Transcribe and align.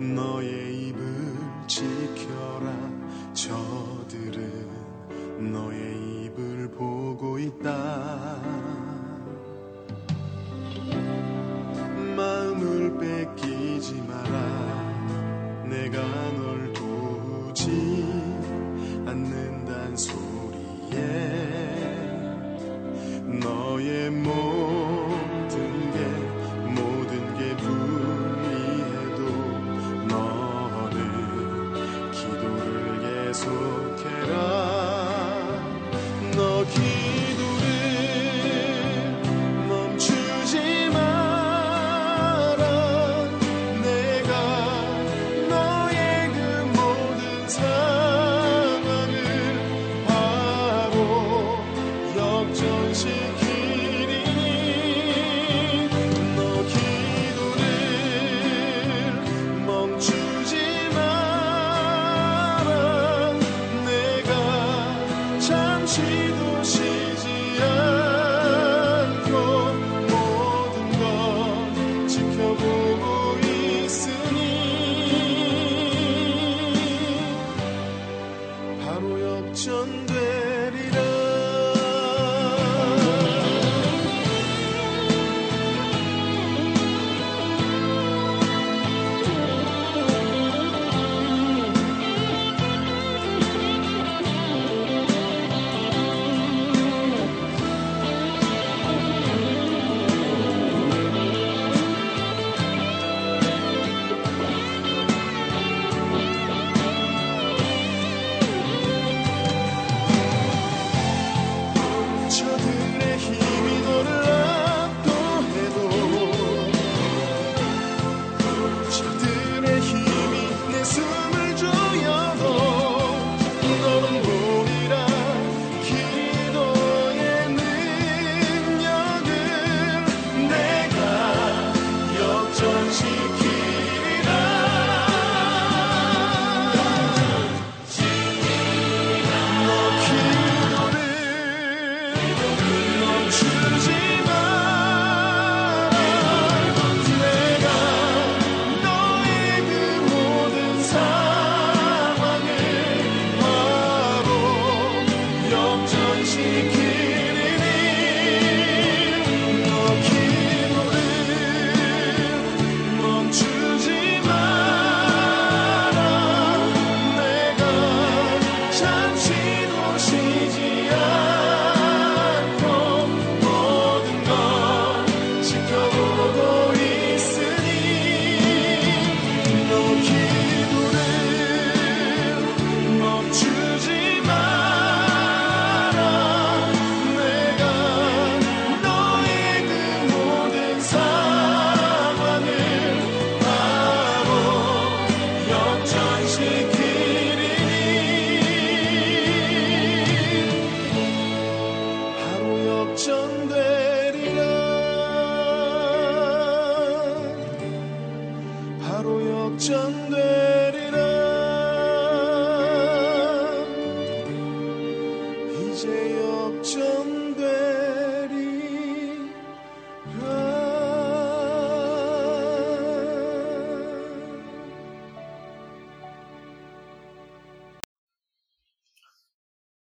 너의 0.00 0.73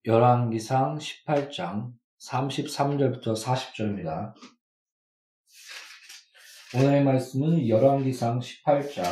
열왕기상 0.06 0.96
18장 0.96 1.92
33절부터 2.26 3.36
40절입니다. 3.36 4.32
오늘의 6.74 7.04
말씀은 7.04 7.68
열왕기상 7.68 8.38
18장 8.38 9.04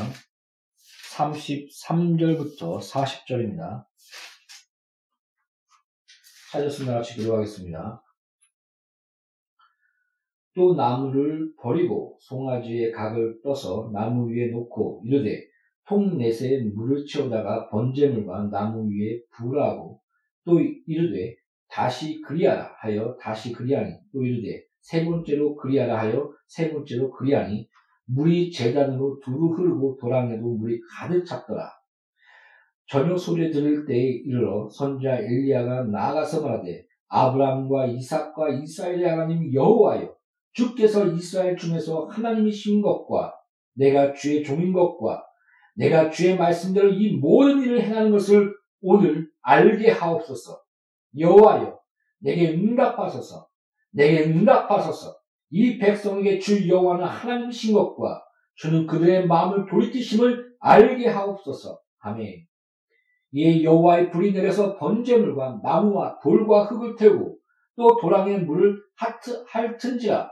33절부터 1.14 2.80
40절입니다. 2.80 3.84
찾았으면 6.52 6.94
같이 6.94 7.16
기도하겠습니다. 7.16 8.02
또 10.54 10.74
나무를 10.74 11.52
버리고 11.60 12.16
송아지의 12.22 12.92
각을 12.92 13.42
떠서 13.44 13.90
나무 13.92 14.32
위에 14.32 14.46
놓고 14.46 15.02
이르되 15.04 15.48
통넷에 15.86 16.62
물을 16.62 17.04
채우다가 17.04 17.68
번제물과 17.68 18.48
나무 18.50 18.90
위에 18.90 19.20
부으라고 19.32 20.07
또 20.48 20.58
이르되 20.86 21.36
다시 21.68 22.22
그리하라 22.22 22.72
하여 22.80 23.14
다시 23.20 23.52
그리하니 23.52 23.92
또 24.10 24.24
이르되 24.24 24.64
세 24.80 25.04
번째로 25.04 25.54
그리하라 25.56 25.98
하여 25.98 26.30
세 26.46 26.72
번째로 26.72 27.10
그리하니 27.10 27.68
물이 28.06 28.50
재단으로 28.50 29.20
두루 29.22 29.50
흐르고 29.54 29.98
도랑에도 30.00 30.42
물이 30.42 30.80
가득 30.90 31.26
찼더라. 31.26 31.70
저녁 32.86 33.18
소리 33.18 33.50
들을 33.50 33.84
때에 33.84 34.22
이르러 34.24 34.66
선자 34.70 35.18
엘리야가 35.18 35.84
나아가서 35.84 36.40
말하되 36.40 36.86
아브라함과 37.08 37.86
이삭과 37.88 38.48
이스라엘의 38.48 39.04
하나님 39.04 39.52
여호와여 39.52 40.14
주께서 40.52 41.06
이스라엘 41.08 41.54
중에서 41.54 42.06
하나님이신 42.06 42.80
것과 42.80 43.34
내가 43.74 44.14
주의 44.14 44.42
종인 44.42 44.72
것과 44.72 45.22
내가 45.76 46.08
주의 46.08 46.36
말씀대로 46.36 46.88
이 46.88 47.18
모든 47.18 47.62
일을 47.62 47.82
행하는 47.82 48.10
것을 48.10 48.57
오늘 48.80 49.30
알게 49.42 49.90
하옵소서. 49.90 50.60
여호와여, 51.18 51.78
내게 52.20 52.50
응답하소서. 52.50 53.48
내게 53.90 54.24
응답하소서. 54.24 55.16
이 55.50 55.78
백성에게 55.78 56.38
주 56.38 56.68
여호와는 56.68 57.04
하나님이신 57.04 57.74
것과 57.74 58.22
주는 58.54 58.86
그들의 58.86 59.26
마음을 59.26 59.66
돌이키심을 59.66 60.56
알게 60.60 61.08
하옵소서. 61.08 61.80
아멘. 62.00 62.46
이에 63.32 63.62
여호와의 63.62 64.10
불이 64.10 64.32
내려서 64.32 64.76
번제물과 64.76 65.60
나무와 65.62 66.18
돌과 66.20 66.64
흙을 66.64 66.96
태우고 66.96 67.38
또 67.76 67.96
도랑의 68.00 68.42
물을 68.44 68.80
하트, 68.96 69.44
핥은지라 69.46 70.30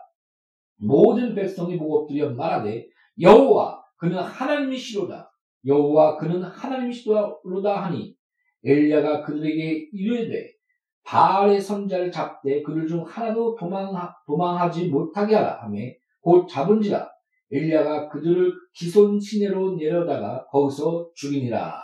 모든 0.78 1.34
백성이 1.34 1.78
보고 1.78 2.02
엎드려 2.02 2.30
말하되 2.30 2.86
여호와 3.20 3.82
그는 3.98 4.18
하나님이시로다 4.18 5.32
여호와 5.66 6.16
그는 6.16 6.42
하나님이시로다 6.42 7.84
하니 7.84 8.16
엘리야가 8.64 9.24
그들에게 9.24 9.90
이르되 9.92 10.56
바알의 11.04 11.60
선자를 11.60 12.10
잡되 12.10 12.62
그들 12.62 12.86
중 12.86 13.04
하나도 13.04 13.54
도망하, 13.54 14.12
도망하 14.26 14.70
지 14.70 14.88
못하게 14.88 15.36
하라 15.36 15.62
하며 15.62 15.78
곧 16.20 16.48
잡은지라. 16.48 17.08
엘리야가 17.52 18.08
그들을 18.08 18.52
기손 18.74 19.20
시내로 19.20 19.76
내려다가 19.76 20.44
거기서 20.46 21.10
죽이니라. 21.14 21.80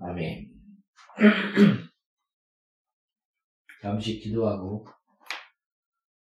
아멘. 0.00 0.50
잠시 3.80 4.18
기도하고 4.18 4.84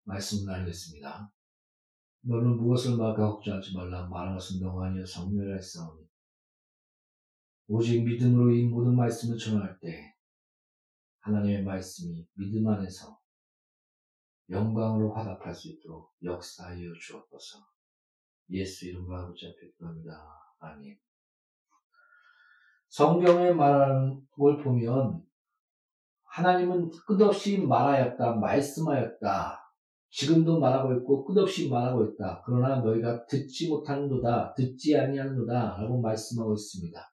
말씀을 0.03 0.51
나누겠습니다. 0.51 1.31
너는 2.23 2.57
무엇을 2.57 2.97
막아 2.97 3.15
걱정하지 3.15 3.75
말라. 3.75 4.07
말한 4.07 4.33
것은 4.35 4.59
너가 4.59 4.87
아니여 4.87 5.05
성령을 5.05 5.55
했사 5.55 5.85
오직 7.73 8.03
믿음으로 8.03 8.51
이 8.51 8.65
모든 8.65 8.97
말씀을 8.97 9.37
전할 9.37 9.79
때 9.79 10.13
하나님의 11.21 11.63
말씀이 11.63 12.27
믿음 12.33 12.67
안에서 12.67 13.17
영광으로 14.49 15.13
화답할 15.13 15.55
수 15.55 15.69
있도록 15.69 16.11
역사하여 16.21 16.91
주옵소서. 17.01 17.65
예수 18.49 18.89
이름으로 18.89 19.15
아버지 19.21 19.45
앞에 19.45 19.71
기도합니다. 19.71 20.11
아멘. 20.59 20.99
성경에 22.89 23.51
말하는 23.53 24.27
걸 24.31 24.61
보면 24.61 25.23
하나님은 26.25 26.91
끝없이 27.07 27.57
말하였다, 27.57 28.35
말씀하였다. 28.35 29.59
지금도 30.09 30.59
말하고 30.59 30.93
있고 30.95 31.23
끝없이 31.23 31.69
말하고 31.69 32.03
있다. 32.03 32.43
그러나 32.45 32.81
너희가 32.81 33.25
듣지 33.27 33.69
못하는도다, 33.69 34.55
듣지 34.55 34.97
아니하는도다 34.97 35.77
라고 35.77 36.01
말씀하고 36.01 36.53
있습니다. 36.53 37.10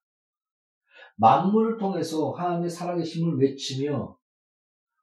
만물을 1.19 1.79
통해서 1.79 2.31
하나님의 2.31 2.71
살아계심을 2.71 3.39
외치며 3.39 4.17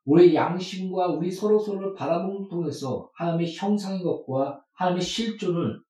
우리 0.05 0.35
양심과 0.35 1.07
우리 1.07 1.31
서로 1.31 1.59
서로를 1.59 1.93
바라보는 1.93 2.47
통해서 2.47 3.09
하나님의 3.15 3.53
형상인 3.53 4.03
것과 4.03 4.63
하나님의 4.73 5.01
실존을 5.01 5.81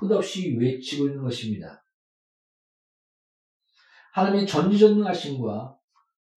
끝없이 0.00 0.56
외치고 0.58 1.06
있는 1.06 1.22
것입니다. 1.22 1.84
하나님의 4.12 4.46
전지전능하심과 4.46 5.76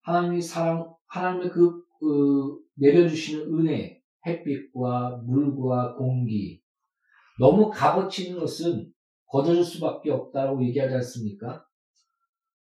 하나님의 0.04 0.42
사랑, 0.42 0.96
하나님의 1.08 1.50
그, 1.50 1.84
그 2.00 2.60
내려주시는 2.76 3.60
은혜, 3.60 4.02
햇빛과 4.26 5.24
물과 5.26 5.96
공기 5.96 6.62
너무 7.40 7.72
값어치 7.72 8.28
있는 8.28 8.40
것은 8.40 8.94
거둬질 9.26 9.64
수밖에 9.64 10.12
없다고 10.12 10.64
얘기하지 10.66 10.94
않습니까? 10.96 11.66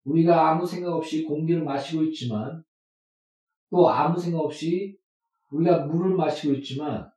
우리가 0.06 0.50
아무 0.50 0.67
생각 0.67 0.94
없이 0.94 1.25
공기를 1.25 1.64
마시고 1.64 2.05
있지만 2.05 2.62
또 3.70 3.91
아무 3.91 4.19
생각 4.19 4.41
없이 4.41 4.97
우리가 5.50 5.87
물을 5.87 6.17
마시고 6.17 6.55
있지만 6.55 7.11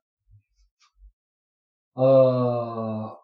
어, 1.94 3.16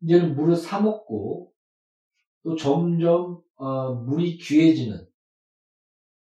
이제는 0.00 0.34
물을 0.34 0.54
사 0.54 0.80
먹고 0.80 1.52
또 2.44 2.56
점점 2.56 3.40
어, 3.56 3.94
물이 3.94 4.38
귀해지는 4.38 5.06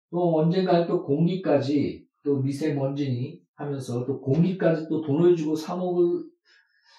또 0.10 0.39
언젠가는 0.39 0.88
또 0.88 1.03
공기까지 1.03 2.07
또 2.24 2.38
미세먼지니 2.38 3.42
하면서 3.56 4.06
또 4.06 4.21
공기까지 4.21 4.88
또 4.88 5.01
돈을 5.01 5.36
주고 5.36 5.56
사 5.56 5.75
먹을 5.75 6.24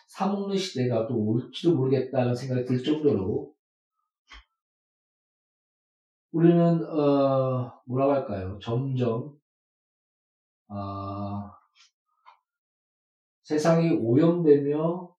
사 0.08 0.30
먹는 0.30 0.56
시대가 0.56 1.06
또 1.06 1.16
올지도 1.16 1.76
모르겠다는 1.76 2.34
생각이 2.34 2.64
들 2.64 2.82
정도로 2.82 3.54
우리는 6.38 6.84
어 6.84 7.82
뭐라고 7.84 8.12
할까요? 8.12 8.60
점점 8.62 9.36
어 10.68 11.50
세상이 13.42 13.90
오염되며 13.90 15.12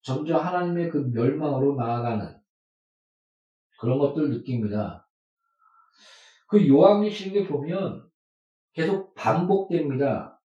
점점 0.00 0.40
하나님의 0.40 0.88
그 0.88 0.96
멸망으로 1.12 1.74
나아가는 1.74 2.34
그런 3.78 3.98
것들을 3.98 4.30
느낍니다. 4.30 5.06
그 6.48 6.66
요한계시록에 6.66 7.46
보면 7.46 8.08
계속 8.72 9.14
반복됩니다. 9.14 10.40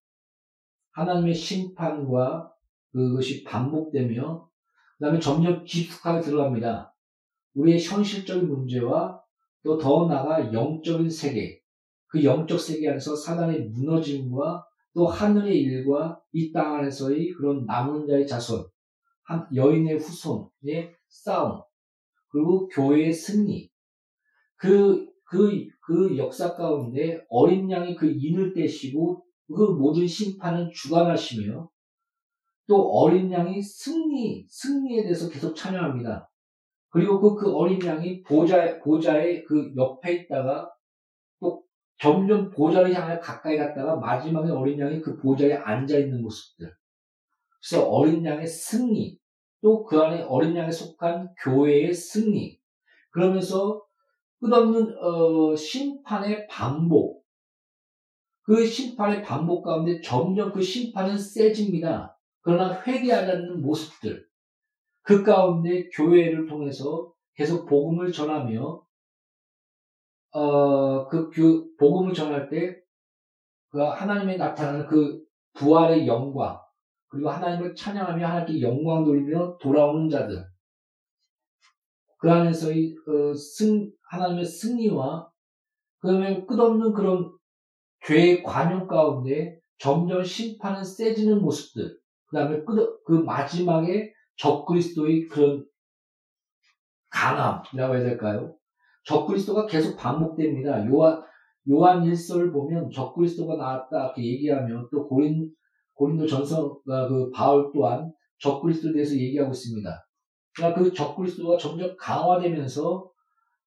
하나님의 0.92 1.34
심판과 1.34 2.52
그것이 2.92 3.42
반복되며 3.42 4.50
그 4.98 5.04
다음에 5.04 5.18
점점 5.18 5.64
깊숙하게 5.64 6.20
들어갑니다. 6.20 6.89
우리의 7.54 7.82
현실적인 7.82 8.48
문제와 8.48 9.20
또 9.62 9.78
더 9.78 10.06
나아가 10.06 10.52
영적인 10.52 11.10
세계, 11.10 11.60
그 12.06 12.24
영적 12.24 12.58
세계 12.58 12.88
안에서 12.88 13.14
사단의 13.14 13.68
무너짐과 13.68 14.66
또 14.94 15.06
하늘의 15.06 15.60
일과 15.60 16.20
이 16.32 16.52
땅 16.52 16.74
안에서의 16.76 17.32
그런 17.32 17.66
남은 17.66 18.06
자의 18.06 18.26
자손, 18.26 18.64
여인의 19.54 19.98
후손의 19.98 20.94
싸움, 21.08 21.62
그리고 22.28 22.68
교회의 22.68 23.12
승리, 23.12 23.70
그, 24.56 25.06
그, 25.24 25.66
그 25.80 26.16
역사 26.16 26.54
가운데 26.54 27.24
어린 27.28 27.70
양이 27.70 27.94
그 27.94 28.10
인을 28.10 28.54
떼시고 28.54 29.24
그 29.48 29.62
모든 29.78 30.06
심판은 30.06 30.70
주관하시며 30.72 31.68
또 32.66 32.90
어린 32.92 33.30
양이 33.32 33.60
승리, 33.62 34.46
승리에 34.48 35.02
대해서 35.02 35.28
계속 35.28 35.54
찬양합니다. 35.54 36.30
그리고 36.90 37.20
그, 37.20 37.36
그 37.36 37.56
어린 37.56 37.84
양이 37.84 38.22
보좌, 38.22 38.78
보좌의 38.78 39.44
그 39.44 39.72
옆에 39.76 40.12
있다가 40.12 40.70
또 41.40 41.62
점점 41.98 42.50
보좌를 42.50 42.94
향해 42.94 43.18
가까이 43.18 43.56
갔다가 43.56 43.96
마지막에 43.96 44.50
어린 44.50 44.78
양이 44.78 45.00
그 45.00 45.16
보좌에 45.16 45.54
앉아있는 45.54 46.20
모습들. 46.20 46.72
그래서 47.60 47.88
어린 47.88 48.24
양의 48.24 48.46
승리, 48.46 49.18
또 49.62 49.84
그 49.84 50.00
안에 50.00 50.22
어린 50.22 50.56
양에 50.56 50.70
속한 50.70 51.34
교회의 51.42 51.92
승리. 51.92 52.58
그러면서 53.10 53.82
끝없는 54.40 54.96
어, 54.98 55.54
심판의 55.54 56.46
반복. 56.48 57.24
그 58.42 58.64
심판의 58.66 59.22
반복 59.22 59.62
가운데 59.62 60.00
점점 60.00 60.52
그 60.52 60.62
심판은 60.62 61.18
세집니다. 61.18 62.18
그러나 62.40 62.80
회개하지 62.82 63.30
않는 63.30 63.60
모습들. 63.60 64.29
그 65.02 65.22
가운데 65.22 65.88
교회를 65.90 66.46
통해서 66.46 67.12
계속 67.34 67.66
복음을 67.66 68.12
전하며 68.12 68.82
어, 70.32 71.08
그 71.08 71.28
교, 71.30 71.76
복음을 71.76 72.14
전할 72.14 72.48
때, 72.48 72.76
그 73.70 73.80
하나님의 73.80 74.36
나타나는 74.36 74.86
그 74.86 75.20
부활의 75.54 76.06
영광, 76.06 76.60
그리고 77.08 77.30
하나님을 77.30 77.74
찬양하며 77.74 78.26
하나님께 78.26 78.60
영광 78.60 79.04
돌리며 79.04 79.58
돌아오는 79.60 80.08
자들, 80.08 80.44
그 82.18 82.30
안에서의 82.30 82.94
어, 83.08 83.34
승, 83.34 83.90
하나님의 84.10 84.44
승리와 84.44 85.28
그 86.00 86.08
다음에 86.08 86.44
끝없는 86.46 86.92
그런 86.92 87.32
죄의 88.06 88.42
관용 88.42 88.86
가운데 88.86 89.58
점점 89.78 90.22
심판은 90.22 90.84
세지는 90.84 91.40
모습들, 91.40 91.98
그 92.26 92.36
다음에 92.36 92.62
끝, 92.64 93.02
그 93.04 93.12
마지막에 93.12 94.12
적그리스도의 94.40 95.26
그런 95.26 95.66
강함이라고 97.10 97.94
해야 97.94 98.04
될까요? 98.04 98.56
적그리스도가 99.04 99.66
계속 99.66 99.96
반복됩니다. 99.96 100.86
요한, 100.88 101.22
요한 101.68 102.04
일서를 102.04 102.50
보면 102.50 102.90
적그리스도가 102.90 103.56
나왔다 103.56 104.06
이렇게 104.06 104.24
얘기하면 104.24 104.88
또 104.90 105.06
고린, 105.06 105.50
고린도 105.94 106.26
전서가 106.26 107.08
그 107.08 107.30
바울 107.30 107.70
또한 107.74 108.12
적그리스도에 108.38 108.92
대해서 108.92 109.14
얘기하고 109.14 109.50
있습니다. 109.50 110.06
그러니까 110.56 110.80
그 110.80 110.92
적그리스도가 110.92 111.58
점점 111.58 111.94
강화되면서 111.98 113.10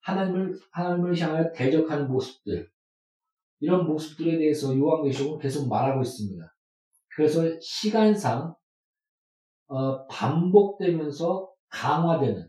하나님을, 0.01 0.57
하나님을 0.71 1.17
향하여 1.17 1.51
대적하는 1.51 2.07
모습들, 2.07 2.67
이런 3.59 3.85
모습들에 3.85 4.37
대해서 4.37 4.75
요한계시록은 4.77 5.39
계속 5.39 5.69
말하고 5.69 6.01
있습니다. 6.01 6.43
그래서 7.15 7.43
시간상, 7.61 8.55
어, 9.73 10.05
반복되면서 10.05 11.49
강화되는, 11.69 12.47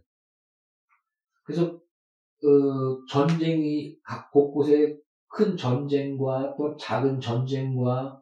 그래서 1.44 1.72
어, 1.72 3.06
전쟁이 3.08 3.96
각 4.02 4.30
곳곳에 4.30 4.98
큰 5.28 5.56
전쟁과 5.56 6.54
또 6.58 6.76
작은 6.76 7.20
전쟁과 7.20 8.20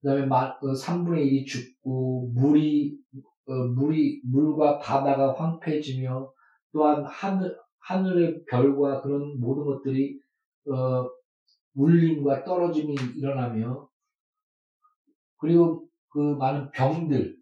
그다음에 0.00 0.24
마, 0.24 0.46
어, 0.46 0.72
3분의 0.72 1.30
1이 1.30 1.46
죽고 1.46 2.30
물이 2.34 2.96
어, 3.46 3.52
물이 3.52 4.22
물과 4.24 4.78
바다가 4.78 5.34
황폐해지며 5.34 6.32
또한 6.72 7.04
하늘 7.04 7.54
하늘의 7.80 8.44
별과 8.48 9.02
그런 9.02 9.38
모든 9.38 9.66
것들이 9.66 10.18
어, 10.66 11.06
울림과 11.74 12.44
떨어짐이 12.44 12.94
일어나며 13.16 13.86
그리고 15.36 15.86
그 16.08 16.18
많은 16.18 16.70
병들 16.70 17.39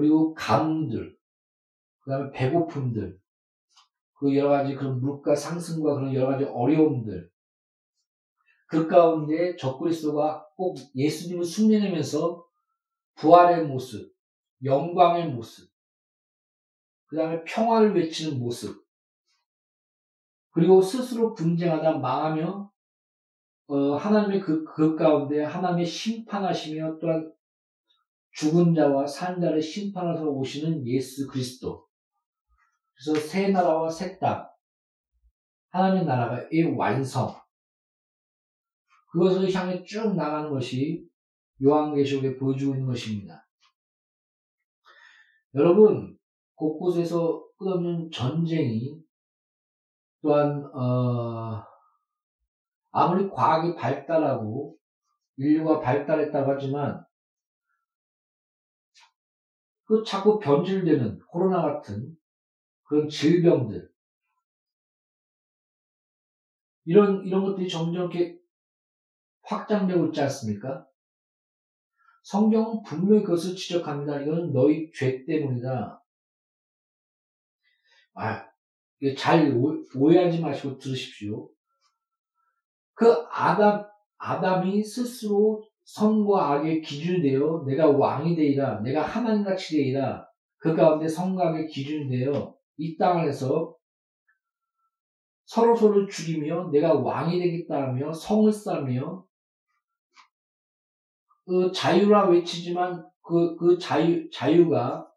그리고 0.00 0.32
가뭄들 0.32 1.14
그 2.00 2.10
다음에 2.10 2.30
배고픔들 2.32 3.20
그 4.14 4.34
여러 4.34 4.48
가지 4.48 4.74
그런 4.74 4.98
물가 4.98 5.34
상승과 5.36 5.94
그런 5.94 6.14
여러 6.14 6.28
가지 6.28 6.44
어려움들 6.44 7.30
그 8.66 8.88
가운데 8.88 9.56
적그리스도가 9.56 10.48
꼭 10.56 10.78
예수님을 10.94 11.44
숭배하면서 11.44 12.46
부활의 13.16 13.66
모습, 13.66 14.10
영광의 14.64 15.28
모습, 15.32 15.70
그 17.06 17.16
다음에 17.16 17.44
평화를 17.44 17.94
외치는 17.94 18.38
모습, 18.38 18.82
그리고 20.52 20.80
스스로 20.80 21.34
분쟁하다 21.34 21.98
망하며 21.98 22.72
어, 23.66 23.96
하나님의 23.96 24.40
그, 24.40 24.64
그 24.64 24.96
가운데 24.96 25.42
하나님의 25.42 25.84
심판하시며 25.84 26.98
또한 27.00 27.30
죽은 28.32 28.74
자와 28.74 29.06
산 29.06 29.40
자를 29.40 29.60
심판하러 29.60 30.22
오시는 30.22 30.86
예수 30.86 31.26
그리스도. 31.26 31.86
그래서 32.94 33.26
새 33.26 33.48
나라와 33.48 33.88
새 33.90 34.18
땅, 34.18 34.48
하나님의 35.70 36.06
나라의 36.06 36.76
완성. 36.76 37.34
그것을 39.12 39.52
향해 39.52 39.82
쭉 39.82 40.14
나가는 40.14 40.50
것이 40.50 41.08
요한계시록에 41.62 42.36
보여주고 42.36 42.74
있는 42.74 42.86
것입니다. 42.86 43.46
여러분, 45.54 46.16
곳곳에서 46.54 47.44
끝없는 47.58 48.10
전쟁이 48.10 49.02
또한 50.22 50.64
어, 50.74 51.64
아무리 52.92 53.28
과학이 53.30 53.74
발달하고 53.74 54.76
인류가 55.36 55.80
발달했다고 55.80 56.52
하지만 56.52 57.04
그 59.90 60.04
자꾸 60.04 60.38
변질되는 60.38 61.18
코로나 61.26 61.62
같은 61.62 62.16
그런 62.84 63.08
질병들 63.08 63.90
이런 66.84 67.26
이런 67.26 67.44
것들이 67.44 67.68
점점 67.68 68.02
이렇게 68.04 68.38
확장되고 69.42 70.06
있지 70.06 70.20
않습니까? 70.20 70.86
성경은 72.22 72.84
분명히 72.84 73.24
그것을 73.24 73.56
지적합니다. 73.56 74.20
이거는 74.20 74.52
너희 74.52 74.92
죄 74.92 75.24
때문이다. 75.24 76.00
아, 78.14 78.48
잘 79.18 79.52
오해하지 79.96 80.40
마시고 80.40 80.78
들으십시오. 80.78 81.50
그 82.94 83.26
아담, 83.28 83.84
아담이 84.18 84.84
스스로 84.84 85.68
선과 85.94 86.52
악의 86.52 86.82
기준이 86.82 87.20
되어 87.20 87.64
내가 87.66 87.88
왕이 87.88 88.36
되리라, 88.36 88.80
내가 88.80 89.02
하나님같이 89.02 89.76
되리라, 89.76 90.24
그 90.58 90.76
가운데 90.76 91.08
선과 91.08 91.48
악의 91.48 91.66
기준이 91.66 92.08
되어 92.08 92.54
이 92.76 92.96
땅에서 92.96 93.74
서로 95.46 95.74
서로 95.74 96.06
죽이며 96.06 96.70
내가 96.70 96.94
왕이 96.94 97.40
되겠다 97.40 97.88
하며 97.88 98.12
성을 98.12 98.52
쌓며 98.52 99.24
그 101.44 101.72
자유라 101.72 102.28
외치지만 102.28 103.04
그, 103.20 103.56
그 103.56 103.76
자유, 103.76 104.30
자유가 104.30 105.08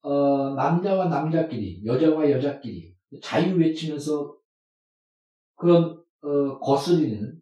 어, 0.00 0.54
남자와 0.56 1.06
남자끼리, 1.06 1.84
여자와 1.84 2.28
여자끼리 2.28 2.92
자유 3.22 3.56
외치면서 3.56 4.36
그런 5.54 6.02
어, 6.22 6.58
거스리는 6.58 7.41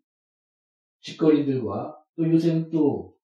짓거리들과 1.00 1.96
또 2.16 2.30
요새는 2.30 2.70
또 2.70 3.14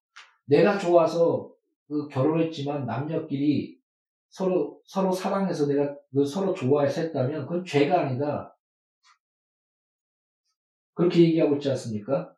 내가 0.45 0.77
좋아서 0.77 1.51
그 1.87 2.07
결혼했지만 2.07 2.85
남녀끼리 2.85 3.79
서로 4.29 4.81
서로 4.85 5.11
사랑해서 5.11 5.67
내가 5.67 5.95
그 6.11 6.25
서로 6.25 6.53
좋아해서 6.53 7.01
했다면 7.01 7.45
그건 7.45 7.65
죄가 7.65 8.01
아니다. 8.01 8.55
그렇게 10.93 11.21
얘기하고 11.23 11.55
있지 11.55 11.69
않습니까? 11.69 12.33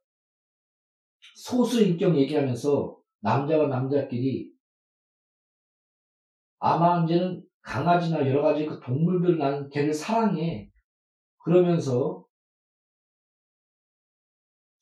소수 1.36 1.82
인격 1.82 2.16
얘기하면서 2.16 2.98
남자와 3.22 3.68
남자끼리 3.68 4.52
아마 6.60 7.04
이제는 7.04 7.44
강아지나 7.62 8.28
여러 8.28 8.42
가지 8.42 8.66
그 8.66 8.80
동물들 8.80 9.38
난 9.38 9.70
걔를 9.70 9.94
사랑해. 9.94 10.70
그러면서 11.38 12.26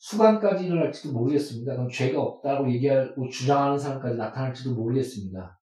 수간까지 0.07 0.67
일어날지도 0.67 1.11
모르겠습니다. 1.11 1.73
그럼 1.73 1.89
죄가 1.89 2.21
없다고 2.21 2.71
얘기하고 2.71 3.27
주장하는 3.27 3.77
사람까지 3.77 4.15
나타날지도 4.15 4.73
모르겠습니다. 4.73 5.59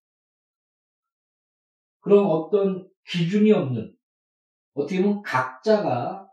그런 2.01 2.25
어떤 2.25 2.87
기준이 3.07 3.51
없는 3.51 3.95
어떻게 4.75 5.01
보면 5.01 5.23
각자가 5.23 6.29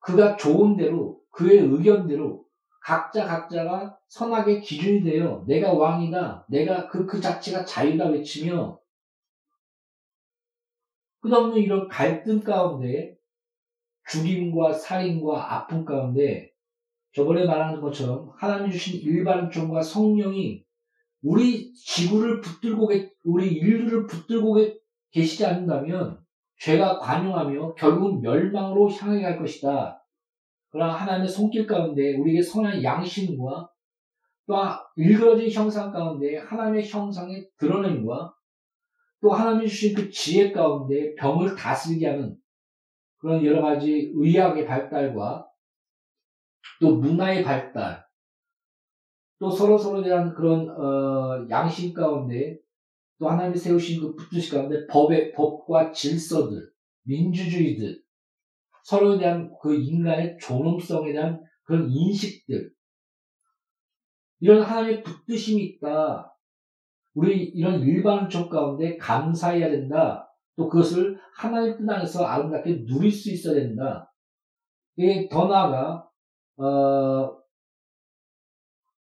그가 0.00 0.36
좋은 0.36 0.76
대로 0.76 1.22
그의 1.30 1.60
의견대로 1.60 2.44
각자 2.82 3.24
각자가 3.24 3.98
선악의 4.08 4.60
기준이 4.60 5.02
되어 5.02 5.44
내가 5.46 5.72
왕이다, 5.72 6.44
내가 6.50 6.88
그, 6.88 7.06
그 7.06 7.22
자체가 7.22 7.64
자유다 7.64 8.08
외치며 8.08 8.78
끝없는 11.20 11.56
이런 11.56 11.88
갈등 11.88 12.40
가운데 12.40 13.13
죽임과 14.06 14.72
살인과 14.72 15.54
아픔 15.54 15.84
가운데 15.84 16.50
저번에 17.14 17.44
말하는 17.44 17.80
것처럼 17.80 18.32
하나님 18.36 18.70
주신 18.70 19.00
일반종과 19.00 19.82
성령이 19.82 20.64
우리 21.22 21.72
지구를 21.72 22.40
붙들고 22.40 22.90
우리 23.24 23.54
인류를 23.54 24.06
붙들고 24.06 24.58
계시지 25.10 25.46
않는다면 25.46 26.18
죄가 26.58 26.98
관용하며 26.98 27.74
결국 27.74 28.20
멸망으로 28.20 28.90
향해 28.90 29.22
갈 29.22 29.38
것이다. 29.38 30.02
그러나 30.70 30.92
하나님의 30.94 31.28
손길 31.28 31.66
가운데 31.66 32.16
우리에게 32.16 32.42
선한 32.42 32.82
양심과 32.82 33.70
또 34.46 34.54
일그러진 34.96 35.50
형상 35.50 35.92
가운데 35.92 36.36
하나님의 36.36 36.86
형상의 36.86 37.48
드러냄과 37.58 38.34
또 39.22 39.30
하나님이 39.30 39.68
주신 39.68 39.94
그 39.94 40.10
지혜 40.10 40.52
가운데 40.52 41.14
병을 41.14 41.54
다스리게 41.54 42.06
하는 42.06 42.36
그런 43.24 43.42
여러 43.42 43.62
가지 43.62 44.12
의학의 44.14 44.66
발달과 44.66 45.48
또 46.78 46.96
문화의 46.96 47.42
발달 47.42 48.04
또 49.38 49.50
서로 49.50 49.78
서로에 49.78 50.04
대한 50.04 50.34
그런 50.34 50.68
어, 50.68 51.48
양심 51.48 51.94
가운데 51.94 52.58
또 53.18 53.30
하나님이 53.30 53.56
세우신 53.56 54.02
그 54.02 54.14
붙으신 54.14 54.58
가운데 54.58 54.86
법의 54.88 55.32
법과 55.32 55.90
질서들 55.90 56.70
민주주의들 57.04 58.04
서로에 58.82 59.16
대한 59.16 59.50
그 59.62 59.74
인간의 59.74 60.36
존엄성에 60.38 61.12
대한 61.12 61.42
그런 61.62 61.88
인식들. 61.88 62.70
이런 64.40 64.60
하나님의 64.60 65.02
붙드심이 65.02 65.62
있다. 65.62 66.36
우리 67.14 67.44
이런 67.44 67.80
일반적 67.80 68.50
가운데 68.50 68.98
감사해야 68.98 69.70
된다. 69.70 70.30
또 70.56 70.68
그것을 70.68 71.18
하나님 71.36 71.76
뜻 71.76 71.88
안에서 71.90 72.24
아름답게 72.24 72.84
누릴 72.84 73.10
수 73.10 73.30
있어야 73.30 73.54
된다. 73.54 74.12
더 75.30 75.46
나아가, 75.46 76.08
어, 76.56 77.36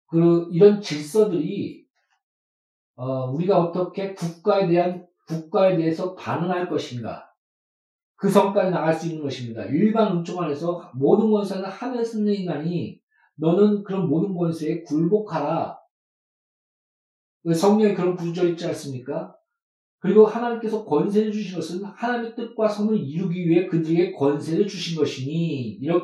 그, 0.06 0.48
이런 0.52 0.80
질서들이, 0.80 1.86
어, 2.96 3.30
우리가 3.30 3.60
어떻게 3.60 4.14
국가에 4.14 4.68
대한, 4.68 5.06
국가에 5.26 5.76
대해서 5.76 6.14
반응할 6.14 6.68
것인가. 6.68 7.28
그 8.16 8.28
성까지 8.28 8.70
나갈 8.70 8.92
수 8.92 9.06
있는 9.06 9.22
것입니다. 9.22 9.64
일반 9.66 10.16
운총 10.16 10.42
안에서 10.42 10.90
모든 10.94 11.30
권세는 11.30 11.64
하늘에 11.64 12.02
쓰는 12.02 12.34
인간이 12.34 13.00
너는 13.36 13.84
그런 13.84 14.08
모든 14.08 14.34
권세에 14.34 14.82
굴복하라. 14.82 15.78
성령에 17.54 17.94
그런 17.94 18.16
구절 18.16 18.50
있지 18.50 18.66
않습니까? 18.66 19.37
그리고 20.00 20.26
하나님께서 20.26 20.84
권세를 20.84 21.32
주신 21.32 21.56
것은 21.56 21.84
하나님의 21.84 22.36
뜻과 22.36 22.68
선을 22.68 22.98
이루기 22.98 23.48
위해 23.48 23.66
그들에게 23.66 24.12
권세를 24.12 24.66
주신 24.66 24.98
것이니 24.98 25.78
이런 25.80 26.02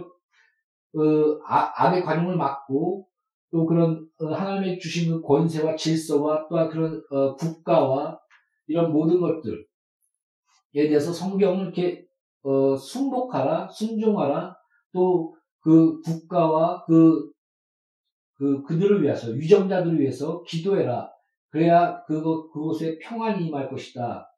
어, 0.97 1.39
아, 1.47 1.73
악의 1.77 2.03
관용을 2.03 2.37
막고 2.37 3.07
또 3.51 3.67
그런 3.67 4.09
어, 4.19 4.27
하나님의 4.27 4.79
주신 4.79 5.11
그 5.11 5.23
권세와 5.23 5.77
질서와 5.77 6.47
또한 6.49 6.69
그런 6.69 7.03
어, 7.11 7.37
국가와 7.37 8.19
이런 8.67 8.93
모든 8.93 9.21
것들 9.21 9.65
대해서 10.73 11.13
성경을 11.13 11.65
이렇게 11.65 12.05
어, 12.43 12.77
순복하라, 12.77 13.69
순종하라, 13.69 14.57
또 14.93 15.35
그 15.65 15.99
국가와 16.03 16.85
그, 16.85 17.33
그, 18.35 18.63
그들을 18.65 19.03
위해서, 19.03 19.31
위정자들을 19.31 19.99
위해서 19.99 20.43
기도해라. 20.43 21.11
그래야 21.55 22.03
그곳, 22.07 22.51
그곳에 22.51 22.99
평안이 22.99 23.47
임할 23.47 23.71
것이다. 23.71 24.29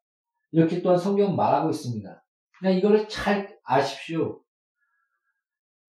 이렇게 0.51 0.83
또한 0.83 0.99
성경은 0.99 1.35
말하고 1.35 1.71
있습니다. 1.71 2.23
그냥 2.59 2.77
이거를 2.77 3.09
잘 3.09 3.57
아십시오. 3.63 4.43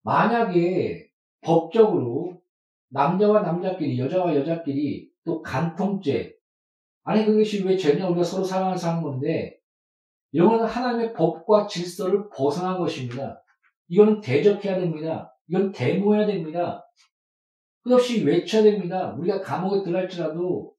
만약에 0.00 1.10
법적으로 1.42 2.40
남자와 2.88 3.42
남자끼리, 3.42 3.98
여자와 3.98 4.36
여자끼리 4.36 5.10
또 5.26 5.42
간통죄, 5.42 6.34
아니 7.04 7.26
그것이 7.26 7.62
왜 7.62 7.76
죄냐 7.76 8.08
우리가 8.08 8.24
서로 8.24 8.42
사랑해서 8.42 8.88
하는 8.88 9.02
건데 9.02 9.58
이런 10.32 10.56
건 10.56 10.64
하나님의 10.66 11.12
법과 11.12 11.66
질서를 11.66 12.30
벗어난 12.30 12.78
것입니다. 12.78 13.44
이거는 13.88 14.22
대적해야 14.22 14.78
됩니다. 14.78 15.36
이건 15.46 15.72
대모해야 15.72 16.26
됩니다. 16.26 16.90
끝없이 17.82 18.24
외쳐야 18.24 18.62
됩니다. 18.62 19.14
우리가 19.18 19.42
감옥에 19.42 19.82
들어갈지라도 19.82 20.77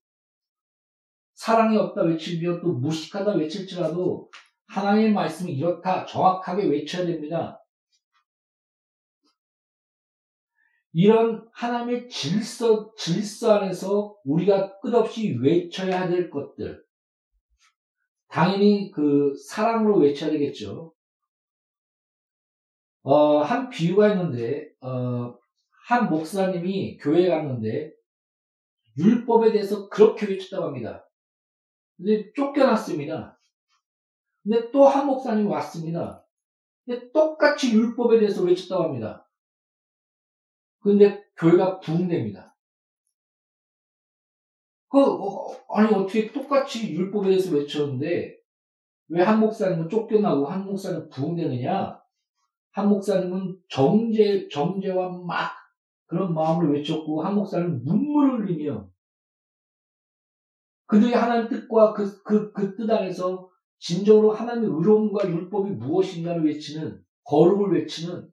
사랑이 1.39 1.77
없다 1.77 2.01
외치며 2.01 2.59
또 2.59 2.73
무식하다 2.73 3.35
외칠지라도 3.35 4.29
하나님의 4.67 5.13
말씀이 5.13 5.53
이렇다 5.53 6.05
정확하게 6.05 6.65
외쳐야 6.65 7.05
됩니다. 7.05 7.63
이런 10.91 11.47
하나님의 11.53 12.09
질서, 12.09 12.93
질서 12.97 13.53
안에서 13.53 14.17
우리가 14.25 14.81
끝없이 14.81 15.37
외쳐야 15.41 16.09
될 16.09 16.29
것들. 16.29 16.83
당연히 18.27 18.91
그 18.91 19.33
사랑으로 19.47 19.97
외쳐야 19.99 20.31
되겠죠. 20.31 20.93
어, 23.03 23.37
한 23.37 23.69
비유가 23.69 24.09
있는데, 24.09 24.73
어, 24.81 25.37
한 25.87 26.09
목사님이 26.09 26.97
교회에 26.97 27.29
갔는데, 27.29 27.93
율법에 28.97 29.53
대해서 29.53 29.87
그렇게 29.87 30.25
외쳤다고 30.25 30.65
합니다. 30.65 31.08
근데 31.99 32.31
쫓겨났습니다. 32.33 33.39
근데 34.43 34.71
또 34.71 34.87
한 34.87 35.05
목사님이 35.05 35.47
왔습니다. 35.49 36.25
근데 36.85 37.11
똑같이 37.11 37.73
율법에 37.73 38.19
대해서 38.19 38.41
외쳤다고 38.43 38.85
합니다. 38.85 39.29
근데 40.81 41.23
교회가 41.37 41.79
부흥됩니다. 41.81 42.55
그, 44.89 44.99
어, 44.99 45.55
아니, 45.69 45.93
어떻게 45.93 46.31
똑같이 46.31 46.93
율법에 46.95 47.29
대해서 47.29 47.53
외쳤는데, 47.55 48.37
왜 49.09 49.23
한 49.23 49.39
목사님은 49.39 49.89
쫓겨나고 49.89 50.47
한 50.47 50.65
목사님은 50.65 51.09
부흥되느냐? 51.09 52.01
한 52.71 52.89
목사님은 52.89 53.59
정제, 53.69 54.47
정제와 54.49 55.09
막 55.27 55.51
그런 56.07 56.33
마음으로 56.33 56.71
외쳤고, 56.73 57.23
한 57.23 57.35
목사님은 57.35 57.83
눈물을 57.83 58.47
흘리며, 58.47 58.89
그들이 60.89 61.13
하나님 61.13 61.49
뜻과 61.49 61.93
그, 61.93 62.23
그, 62.23 62.51
그 62.51 62.75
뜻 62.75 62.89
안에서 62.89 63.49
진정으로 63.77 64.31
하나님의 64.33 64.69
의로움과 64.71 65.29
율법이 65.29 65.71
무엇인가를 65.71 66.45
외치는, 66.45 67.05
거룩을 67.25 67.73
외치는, 67.79 68.31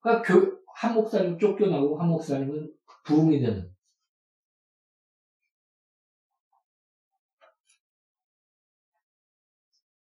그러니까 0.00 0.22
교, 0.22 0.62
한 0.76 0.94
목사님은 0.94 1.38
쫓겨나고 1.40 1.98
한 1.98 2.08
목사님은 2.08 2.72
부흥이 3.04 3.40
되는. 3.40 3.72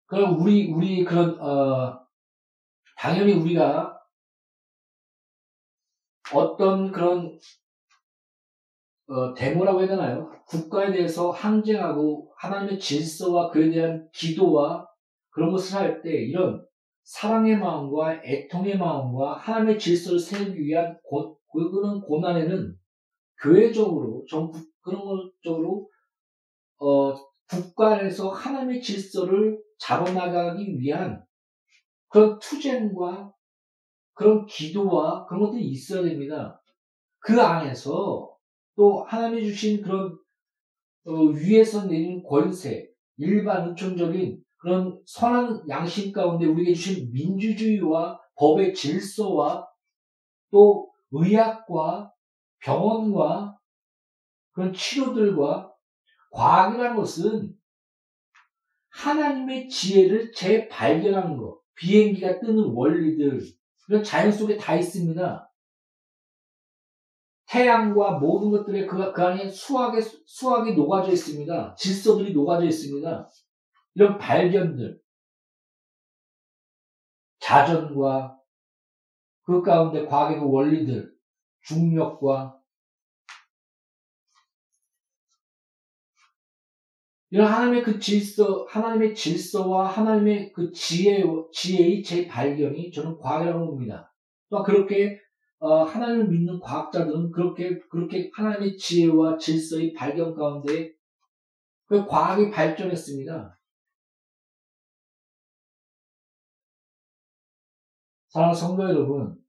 그럼 0.05 0.39
우리 0.39 0.71
우리 0.71 1.03
그런 1.03 1.39
어 1.41 2.05
당연히 2.97 3.33
우리가 3.33 3.99
어떤 6.33 6.91
그런 6.91 7.39
어, 9.07 9.33
데모라고 9.33 9.81
해야 9.81 9.87
되나요? 9.89 10.31
국가에 10.47 10.91
대해서 10.91 11.29
항쟁하고 11.29 12.31
하나님의 12.37 12.79
질서와 12.79 13.51
그에 13.51 13.69
대한 13.69 14.07
기도와 14.13 14.87
그런 15.29 15.51
것을 15.51 15.77
할 15.77 16.01
때 16.01 16.09
이런 16.11 16.65
사랑의 17.03 17.57
마음과 17.57 18.23
애통의 18.23 18.77
마음과 18.77 19.37
하나님의 19.37 19.77
질서를 19.77 20.17
세우기 20.17 20.59
위한 20.59 20.97
고, 21.03 21.37
그런 21.51 22.01
고난에는 22.01 22.75
교회적으로 23.41 24.25
정부 24.27 24.59
그런 24.81 25.31
쪽으로 25.41 25.87
어, 26.79 27.13
국가 27.47 28.01
에서 28.01 28.29
하나님의 28.29 28.81
질서를 28.81 29.61
잡아나가기 29.79 30.79
위한 30.79 31.23
그런 32.09 32.39
투쟁과 32.39 33.31
그런 34.13 34.45
기도와 34.47 35.25
그런 35.27 35.43
것들이 35.43 35.63
있어야 35.65 36.01
됩니다. 36.03 36.61
그 37.19 37.39
안에서 37.39 38.34
또 38.75 39.03
하나님이 39.03 39.47
주신 39.47 39.81
그런 39.81 40.17
어, 41.05 41.13
위에서 41.13 41.85
내린 41.85 42.23
권세, 42.23 42.89
일반 43.17 43.69
은총적인 43.69 44.43
그런 44.57 44.99
선한 45.05 45.69
양심 45.69 46.11
가운데 46.11 46.45
우리에게 46.45 46.73
주신 46.73 47.11
민주주의와 47.11 48.19
법의 48.35 48.73
질서와 48.73 49.67
또 50.51 50.91
의학과 51.11 52.11
병원과 52.59 53.57
그런 54.51 54.73
치료들과 54.73 55.71
과학이라는 56.31 56.95
것은 56.95 57.53
하나님의 58.89 59.69
지혜를 59.69 60.31
재발견하는 60.31 61.37
것, 61.37 61.59
비행기가 61.75 62.39
뜨는 62.39 62.71
원리들, 62.73 63.41
이런 63.87 64.03
자연 64.03 64.31
속에 64.31 64.57
다 64.57 64.75
있습니다. 64.75 65.49
태양과 67.55 68.19
모든 68.19 68.51
것들의 68.51 68.85
그, 68.85 69.13
그 69.13 69.23
안에 69.23 69.49
수학의, 69.49 70.01
수학이 70.01 70.73
녹아져 70.73 71.13
있습니다. 71.13 71.75
질서들이 71.75 72.33
녹아져 72.33 72.65
있습니다. 72.65 73.29
이런 73.93 74.17
발견들, 74.17 74.99
자전과 77.39 78.37
그 79.43 79.61
가운데 79.61 80.05
과학의 80.05 80.39
그 80.39 80.51
원리들, 80.51 81.15
중력과 81.61 82.59
이런 87.29 87.47
하나님의 87.47 87.83
그 87.83 87.99
질서, 87.99 88.65
하나님의 88.65 89.15
질서와 89.15 89.87
하나님의 89.87 90.51
그 90.51 90.73
지혜, 90.73 91.23
지혜의 91.53 92.03
재발견이 92.03 92.91
저는 92.91 93.17
과학이라고 93.17 93.65
봅니다. 93.65 94.13
또 94.49 94.61
그렇게 94.61 95.24
어, 95.65 95.83
하나님을 95.83 96.27
믿는 96.27 96.59
과학자들은 96.59 97.31
그렇게 97.31 97.79
그렇게 97.89 98.29
하나님의 98.35 98.77
지혜와 98.77 99.35
질서의 99.39 99.93
발견 99.93 100.35
가운데 100.35 100.93
그 101.85 102.05
과학이 102.05 102.51
발전했습니다. 102.51 103.59
사랑하는 108.27 108.59
성도 108.59 108.83
여러분, 108.83 109.43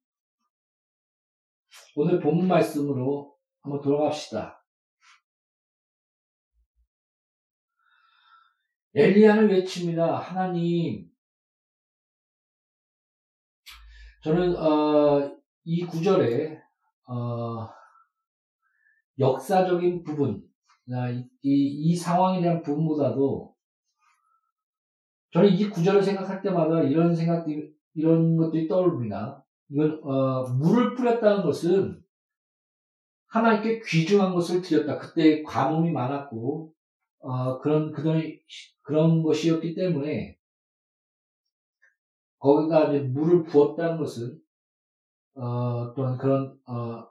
오늘 1.96 2.18
본문 2.18 2.48
말씀으로 2.48 3.36
한번 3.60 3.82
돌아갑시다. 3.82 4.64
엘리야는 8.94 9.50
외칩니다. 9.50 10.16
하나님, 10.16 11.10
저는 14.22 14.56
어, 14.56 15.35
이 15.68 15.84
구절에 15.84 16.62
어, 17.08 17.68
역사적인 19.18 20.04
부분, 20.04 20.44
이, 20.86 21.24
이, 21.42 21.90
이, 21.90 21.96
상황에 21.96 22.40
대한 22.40 22.62
부분보다도 22.62 23.52
저는 25.32 25.50
이 25.50 25.68
구절을 25.68 26.04
생각할 26.04 26.40
때마다 26.40 26.82
이런 26.82 27.14
생각들이 27.14 27.74
이런 27.94 28.36
것들이 28.36 28.68
떠오릅니다. 28.68 29.44
이건 29.68 30.00
어, 30.04 30.44
물을 30.44 30.94
뿌렸다는 30.94 31.42
것은 31.42 32.00
하나님께 33.26 33.80
귀중한 33.84 34.34
것을 34.34 34.62
드렸다. 34.62 34.98
그때 34.98 35.42
과mom이 35.42 35.90
많았고 35.90 36.72
어, 37.18 37.58
그런 37.58 37.90
그런 37.90 38.22
그런 38.82 39.24
것이었기 39.24 39.74
때문에 39.74 40.38
거기다 42.38 42.92
이제 42.92 43.00
물을 43.00 43.42
부었다는 43.42 43.98
것은 43.98 44.45
어, 45.36 45.92
또한 45.94 46.16
그런 46.18 46.58
어, 46.66 47.06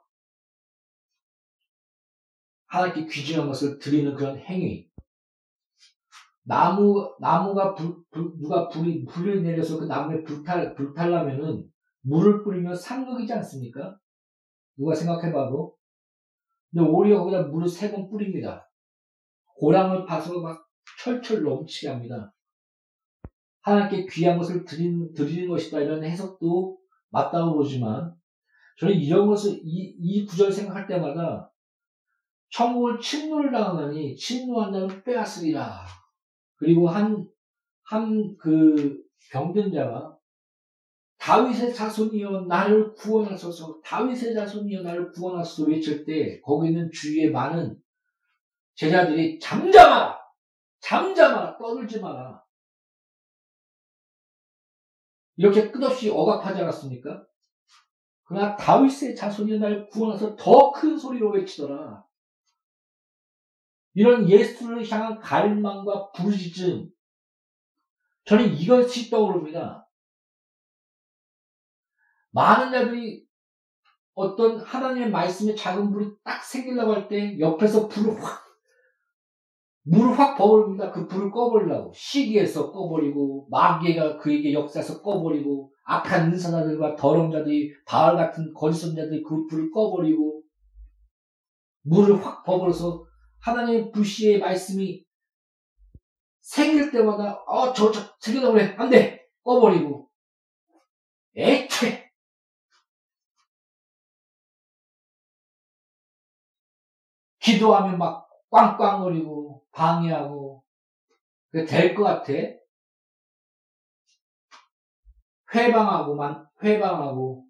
하나님께 2.67 3.07
귀중한 3.07 3.47
것을 3.47 3.79
드리는 3.79 4.13
그런 4.15 4.37
행위. 4.37 4.89
나무 6.43 7.15
나무가 7.19 7.73
불, 7.73 7.95
불, 8.11 8.31
누가 8.37 8.67
불이 8.69 9.05
불을 9.05 9.43
내려서 9.43 9.79
그 9.79 9.85
나무에 9.85 10.23
불탈 10.23 10.75
불탈라면은 10.75 11.67
물을 12.01 12.43
뿌리면 12.43 12.75
상극이지 12.75 13.33
않습니까? 13.33 13.97
누가 14.77 14.93
생각해봐도 14.93 15.75
근데 16.71 16.87
오히려 16.89 17.19
거기다 17.19 17.43
물을 17.43 17.67
세 17.67 17.91
번 17.91 18.09
뿌립니다. 18.09 18.69
고랑을 19.57 20.05
파서 20.05 20.39
막 20.41 20.67
철철 21.03 21.43
넘치게 21.43 21.89
합니다. 21.89 22.33
하나님께 23.61 24.05
귀한 24.11 24.37
것을 24.37 24.65
드린, 24.65 25.13
드리는 25.13 25.47
것이다 25.49 25.79
이런 25.79 26.03
해석도 26.03 26.77
맞다고 27.09 27.53
보지만 27.55 28.13
저는 28.79 28.95
이런 28.95 29.27
것을 29.27 29.61
이, 29.63 29.95
이 29.99 30.25
구절 30.25 30.51
생각할 30.51 30.87
때마다 30.87 31.51
천국을 32.49 32.99
침노를 32.99 33.51
당하니 33.51 34.15
침노한 34.15 34.71
자는 34.73 35.03
빼앗으리라. 35.03 35.85
그리고 36.57 36.89
한 36.89 37.35
한 37.85 38.35
그 38.37 39.03
병든 39.31 39.71
자가 39.71 40.17
다윗의 41.19 41.73
자손이여 41.73 42.41
나를 42.41 42.93
구원하소서 42.93 43.79
다윗의 43.83 44.33
자손이여 44.33 44.81
나를 44.81 45.11
구원하소서 45.11 45.69
외칠 45.69 46.03
때 46.05 46.39
거기는 46.41 46.89
주위에 46.91 47.29
많은 47.29 47.79
제자들이 48.75 49.39
잠잠하라 49.39 50.19
잠잠하라 50.81 51.57
떠들지 51.57 51.99
마라 51.99 52.34
이렇게 55.37 55.71
끝없이 55.71 56.09
억압하지 56.09 56.61
않았습니까? 56.61 57.25
그러나 58.23 58.55
다윗의 58.55 59.15
자손이 59.15 59.59
날 59.59 59.87
구원해서 59.89 60.35
더 60.35 60.71
큰 60.71 60.97
소리로 60.97 61.31
외치더라. 61.31 62.03
이런 63.93 64.27
예수를 64.29 64.89
향한 64.91 65.19
갈망과 65.19 66.11
부르짖음. 66.11 66.89
저는 68.25 68.53
이것이 68.55 69.09
떠오릅니다. 69.09 69.87
많은 72.31 72.71
자들이 72.71 73.25
어떤 74.15 74.59
하나님의 74.59 75.11
말씀에 75.11 75.55
작은 75.55 75.91
불이 75.91 76.17
딱 76.23 76.43
생기려고 76.43 76.93
할 76.93 77.07
때 77.07 77.39
옆에서 77.39 77.87
불을 77.87 78.21
확, 78.21 78.44
물을 79.85 80.17
확 80.17 80.35
버립니다. 80.37 80.91
그 80.91 81.07
불을 81.07 81.31
꺼버리려고. 81.31 81.91
시기에서 81.93 82.71
꺼버리고, 82.71 83.47
마귀가 83.51 84.17
그에게 84.17 84.53
역사에서 84.53 85.01
꺼버리고, 85.01 85.71
악한 85.85 86.33
은사자들과 86.33 86.95
더러운 86.95 87.31
자들이 87.31 87.71
바알 87.85 88.15
같은 88.17 88.51
거짓 88.53 88.79
선 88.79 88.95
자들이 88.95 89.21
그 89.23 89.45
불을 89.47 89.71
꺼버리고 89.71 90.41
물을 91.83 92.23
확 92.25 92.43
버버려서 92.43 93.05
하나님의 93.41 93.91
불씨의 93.91 94.39
말씀이 94.39 95.05
생길 96.41 96.91
때마다 96.91 97.43
어 97.47 97.73
저 97.73 97.91
저 97.91 98.01
생겨나 98.19 98.51
그래 98.51 98.75
안 98.79 98.89
돼 98.89 99.27
꺼버리고 99.43 100.09
애체 101.37 102.09
기도하면 107.39 107.99
막 107.99 108.24
꽝꽝거리고 108.55 109.65
방해하고 109.73 110.63
될 111.67 111.95
것 111.95 112.03
같아 112.03 112.33
회방하고만 115.53 116.47
회방하고 116.63 117.45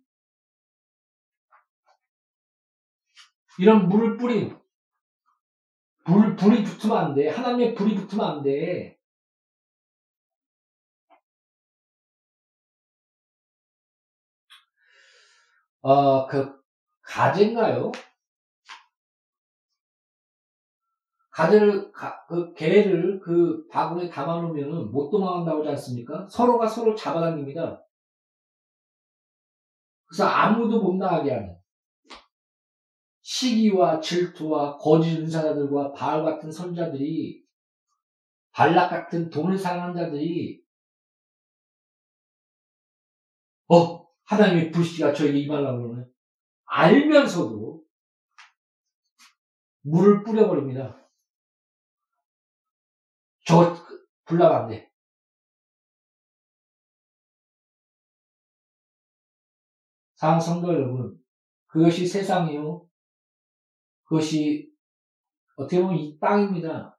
이런 3.59 3.87
물을 3.87 4.17
뿌린 4.17 4.57
불 6.05 6.35
불이 6.35 6.63
붙으면 6.63 6.97
안 6.97 7.13
돼. 7.15 7.29
하나님의 7.29 7.75
불이 7.75 7.95
붙으면 7.95 8.25
안 8.25 8.43
돼. 8.43 8.97
어, 15.81 16.27
그 16.27 16.53
가재인가요? 17.03 17.91
가재를 21.35 21.91
가, 21.91 22.25
그 22.27 22.53
개를 22.53 23.19
그 23.19 23.67
바구니에 23.67 24.09
담아놓으면 24.09 24.89
못 24.89 25.09
도망간다고 25.09 25.59
하지 25.59 25.69
않습니까? 25.71 26.25
서로가 26.29 26.65
서로 26.65 26.95
잡아당깁니다. 26.95 27.85
그래서 30.05 30.25
아무도 30.25 30.81
못 30.81 30.95
나가게 30.95 31.33
하는 31.33 31.57
시기와 33.19 33.99
질투와 33.99 34.77
거짓 34.77 35.17
은사자들과 35.17 35.91
바알 35.91 36.23
같은 36.23 36.49
선자들이 36.49 37.43
발락 38.53 38.89
같은 38.89 39.29
돈을 39.29 39.57
사랑하는 39.57 39.93
자들이 39.93 40.63
어 43.67 44.07
하나님의 44.23 44.71
불씨가 44.71 45.11
저에게 45.11 45.39
임하려고 45.39 45.81
그러네 45.81 46.07
알면서도 46.63 47.83
물을 49.81 50.23
뿌려버립니다. 50.23 51.04
저 53.45 53.75
불나면 54.25 54.62
안 54.62 54.67
돼. 54.67 54.91
사랑 60.15 60.39
성도 60.39 60.73
여러분, 60.73 61.23
그것이 61.67 62.08
세상이요. 62.08 62.88
그것이 64.05 64.73
어떻게 65.55 65.81
보면 65.81 65.97
이 65.97 66.19
땅입니다. 66.19 66.97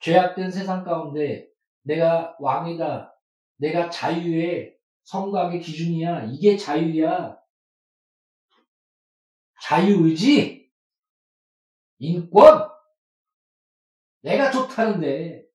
죄악된 0.00 0.50
세상 0.50 0.84
가운데 0.84 1.48
내가 1.82 2.36
왕이다. 2.40 3.14
내가 3.56 3.90
자유의 3.90 4.78
성곽의 5.04 5.60
기준이야. 5.60 6.26
이게 6.26 6.56
자유야. 6.56 7.38
자유의지, 9.62 10.70
인권, 11.98 12.75
내가 14.26 14.50
좋다는데, 14.50 15.46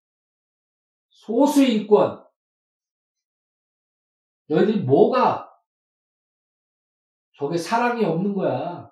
소수인권, 1.10 2.26
너희들이 4.48 4.80
뭐가 4.84 5.52
저게 7.34 7.58
사랑이 7.58 8.06
없는 8.06 8.34
거야. 8.34 8.90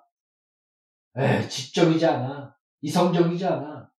에, 1.16 1.48
지적이지 1.48 2.04
않아. 2.04 2.54
이성적이지 2.82 3.46
않아. 3.46 3.90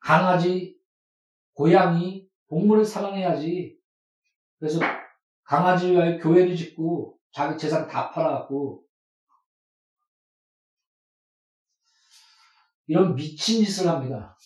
강아지, 0.00 0.80
고양이, 1.52 2.30
동물을 2.48 2.82
사랑해야지. 2.82 3.78
그래서 4.58 4.80
강아지 5.42 5.92
위하여 5.92 6.18
교회를 6.18 6.56
짓고 6.56 7.18
자기 7.30 7.58
재산 7.58 7.86
다 7.86 8.10
팔아갖고 8.10 8.87
이런 12.88 13.14
미친 13.14 13.64
짓을 13.64 13.86
합니다. 13.86 14.36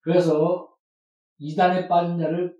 그래서 0.00 0.76
이단에 1.38 1.88
빠진 1.88 2.18
자를 2.18 2.56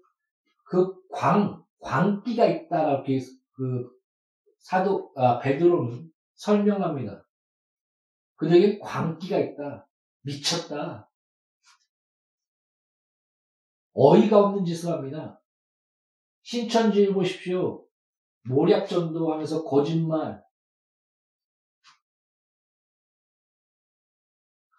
그 0.64 0.94
광, 1.10 1.62
광기가 1.80 2.46
있다라고 2.46 3.04
그 3.52 3.90
사도, 4.58 5.12
아, 5.16 5.38
베드로는 5.40 6.10
설명합니다. 6.36 7.26
그들에게 8.36 8.78
광기가 8.78 9.38
있다. 9.38 9.88
미쳤다. 10.22 11.10
어이가 13.92 14.38
없는 14.38 14.64
짓을 14.64 14.90
합니다. 14.90 15.40
신천지를 16.42 17.14
보십시오. 17.14 17.86
모략전도 18.48 19.32
하면서 19.32 19.64
거짓말, 19.64 20.43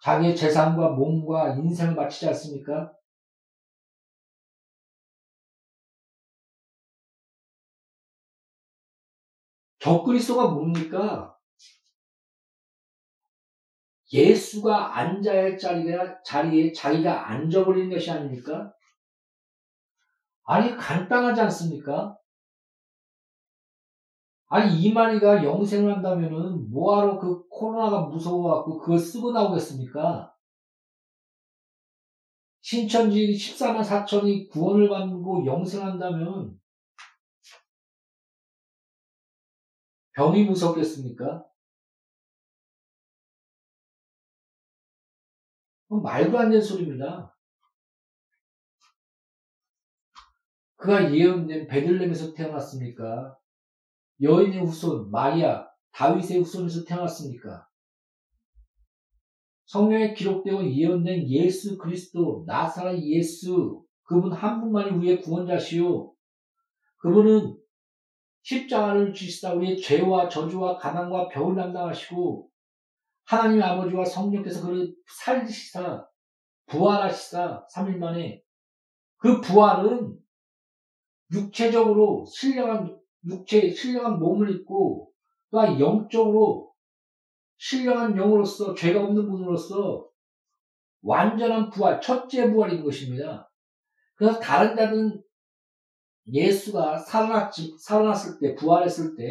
자기의 0.06 0.36
재산과 0.36 0.90
몸과 0.90 1.54
인생을 1.54 1.96
바치지 1.96 2.28
않습니까? 2.28 2.92
적그리스도가 9.80 10.50
뭡니까? 10.50 11.36
예수가 14.12 14.96
앉아야 14.96 15.42
할 15.42 15.58
자리에, 15.58 15.98
자리에 16.24 16.72
자기가 16.72 17.28
앉아버리는 17.28 17.90
것이 17.90 18.08
아닙니까? 18.08 18.72
아니, 20.44 20.76
간단하지 20.76 21.40
않습니까? 21.40 22.16
아니 24.48 24.80
이만희가 24.80 25.44
영생을 25.44 25.92
한다면은 25.96 26.70
뭐하러 26.70 27.18
그 27.18 27.48
코로나가 27.48 28.02
무서워갖고 28.06 28.78
그걸 28.78 28.98
쓰고 28.98 29.32
나오겠습니까? 29.32 30.32
신천지 32.60 33.32
14만 33.32 33.84
4천이 33.84 34.50
구원을 34.50 34.88
받고 34.88 35.46
영생한다면 35.46 36.60
병이 40.12 40.44
무섭겠습니까? 40.44 41.44
말도 45.88 46.38
안 46.38 46.50
되는 46.50 46.62
소리입니다. 46.62 47.36
그가 50.76 51.12
예언된 51.14 51.66
베들렘에서 51.68 52.32
태어났습니까? 52.34 53.36
여인의 54.20 54.60
후손 54.64 55.10
마리아 55.10 55.66
다윗의 55.92 56.40
후손에서 56.40 56.84
태어났습니까? 56.84 57.66
성경에 59.66 60.14
기록되고 60.14 60.64
예언된 60.64 61.28
예수 61.28 61.76
그리스도 61.76 62.44
나사렛 62.46 63.02
예수 63.02 63.84
그분 64.04 64.32
한 64.32 64.60
분만이 64.60 64.90
우리의 64.96 65.20
구원자시요. 65.20 66.12
그분은 66.98 67.56
십자가를 68.42 69.12
지시다 69.12 69.54
우리의 69.54 69.80
죄와 69.80 70.28
저주와 70.28 70.78
가난과 70.78 71.28
병을 71.28 71.56
담당하시고 71.56 72.48
하나님 73.24 73.60
아버지와 73.60 74.04
성령께서 74.04 74.64
그를 74.64 74.94
살리시사 75.08 76.06
부활하시사 76.66 77.66
3일 77.74 77.96
만에 77.96 78.40
그 79.16 79.40
부활은 79.40 80.16
육체적으로 81.32 82.24
신령한 82.26 82.96
육체 83.26 83.70
신령한 83.70 84.18
몸을 84.18 84.50
입고 84.50 85.10
또한 85.50 85.78
영적으로 85.80 86.72
신령한 87.58 88.16
영으로서 88.16 88.74
죄가 88.74 89.02
없는 89.02 89.28
분으로서 89.28 90.08
완전한 91.02 91.70
부활, 91.70 92.00
첫째 92.00 92.50
부활인 92.50 92.82
것입니다. 92.82 93.50
그래서 94.16 94.38
다른 94.40 94.76
자는 94.76 95.22
예수가 96.26 96.98
살아났지, 96.98 97.76
살아났을 97.78 98.40
때, 98.40 98.54
부활했을 98.56 99.14
때, 99.14 99.30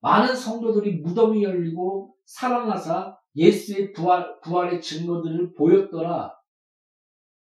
많은 0.00 0.36
성도들이 0.36 1.00
무덤이 1.00 1.42
열리고 1.42 2.14
살아나사 2.26 3.16
예수의 3.36 3.92
부활, 3.92 4.38
부활의 4.40 4.82
증거들을 4.82 5.54
보였더라. 5.54 6.34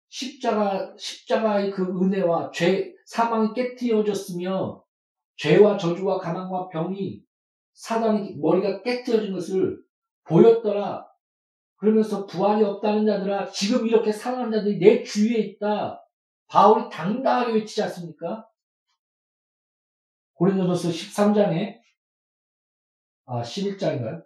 십자가, 0.09 0.93
십자가의 0.97 1.71
그 1.71 1.83
은혜와 1.83 2.51
죄, 2.51 2.93
사망이 3.05 3.53
깨뜨려졌으며, 3.53 4.84
죄와 5.37 5.77
저주와 5.77 6.17
가난과 6.19 6.69
병이 6.69 7.21
사단이 7.73 8.35
머리가 8.37 8.81
깨뜨려진 8.81 9.33
것을 9.33 9.77
보였더라. 10.23 11.05
그러면서 11.77 12.25
부활이 12.25 12.63
없다는 12.63 13.05
자들아, 13.05 13.49
지금 13.51 13.85
이렇게 13.85 14.11
살아난 14.11 14.51
자들이 14.51 14.79
내 14.79 15.03
주위에 15.03 15.39
있다. 15.39 16.01
바울이 16.47 16.89
당당하게 16.89 17.53
외치지 17.53 17.83
않습니까? 17.83 18.47
고린도전서 20.35 20.89
13장에 20.89 21.79
아 23.25 23.41
11장인가요? 23.41 24.23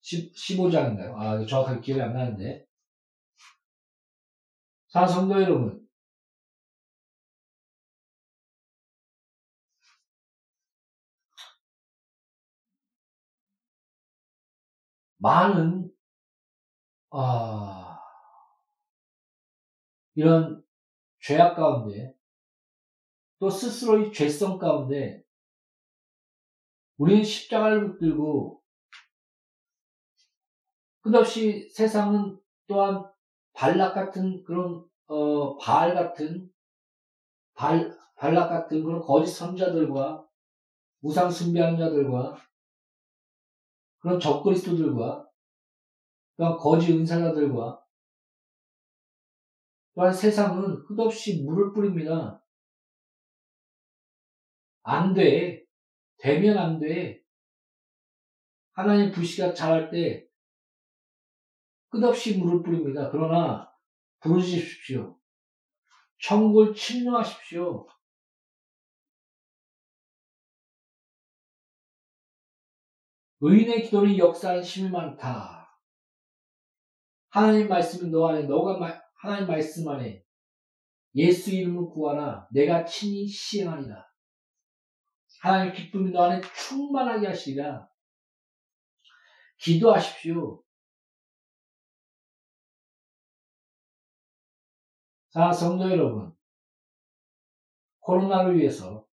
10, 0.00 0.34
15장인가요? 0.34 1.14
아 1.14 1.44
정확하게 1.46 1.80
기억이 1.80 2.02
안 2.02 2.14
나는데 2.14 2.64
사 4.88 5.06
성도 5.06 5.40
여러분 5.40 5.86
많은 15.20 15.90
아 17.10 17.98
이런 20.14 20.64
죄악 21.20 21.56
가운데 21.56 22.14
또 23.38 23.48
스스로의 23.50 24.12
죄성 24.12 24.58
가운데 24.58 25.22
우리는 26.96 27.22
십자가를 27.22 27.92
붙들고 27.92 28.62
끝없이 31.02 31.68
세상은 31.70 32.38
또한 32.66 33.04
발락 33.52 33.94
같은 33.94 34.42
그런 34.44 34.84
어, 35.06 35.56
발 35.58 35.94
같은 35.94 36.50
발 37.54 37.98
발락 38.16 38.48
같은 38.48 38.84
그런 38.84 39.00
거짓 39.00 39.32
선자들과 39.32 40.26
우상 41.02 41.30
숭배하는 41.30 41.78
자들과 41.78 42.36
그런 44.00 44.18
적그리스도들과 44.18 45.28
거짓 46.58 46.92
은사자들과 46.92 47.84
또한 49.94 50.12
세상은 50.12 50.84
끝없이 50.86 51.42
물을 51.42 51.72
뿌립니다. 51.72 52.42
안 54.82 55.12
돼. 55.12 55.64
되면 56.18 56.56
안 56.56 56.78
돼. 56.78 57.22
하나님 58.72 59.12
불씨가 59.12 59.52
자랄 59.52 59.90
때 59.90 60.26
끝없이 61.90 62.38
물을 62.38 62.62
뿌립니다. 62.62 63.10
그러나 63.10 63.70
부르십시오. 64.20 65.18
천국을 66.18 66.74
침노하십시오. 66.74 67.86
의인의 73.40 73.84
기도는 73.84 74.18
역사하는 74.18 74.62
힘이 74.62 74.90
많다. 74.90 75.78
하나님 77.30 77.68
말씀은 77.68 78.10
너 78.10 78.28
안에, 78.28 78.42
너가 78.42 79.02
하나님 79.14 79.46
말씀 79.46 79.88
안에 79.88 80.24
예수 81.14 81.50
이름을 81.54 81.90
구하라. 81.90 82.48
내가 82.52 82.84
친히 82.84 83.26
시행하리라. 83.26 84.06
하나님 85.40 85.72
기쁨이 85.72 86.10
너 86.10 86.24
안에 86.24 86.40
충만하게 86.54 87.28
하시리라. 87.28 87.88
기도하십시오. 89.58 90.62
자, 95.32 95.52
성도 95.52 95.90
여러분. 95.90 96.34
코로나를 98.00 98.58
위해서, 98.58 99.06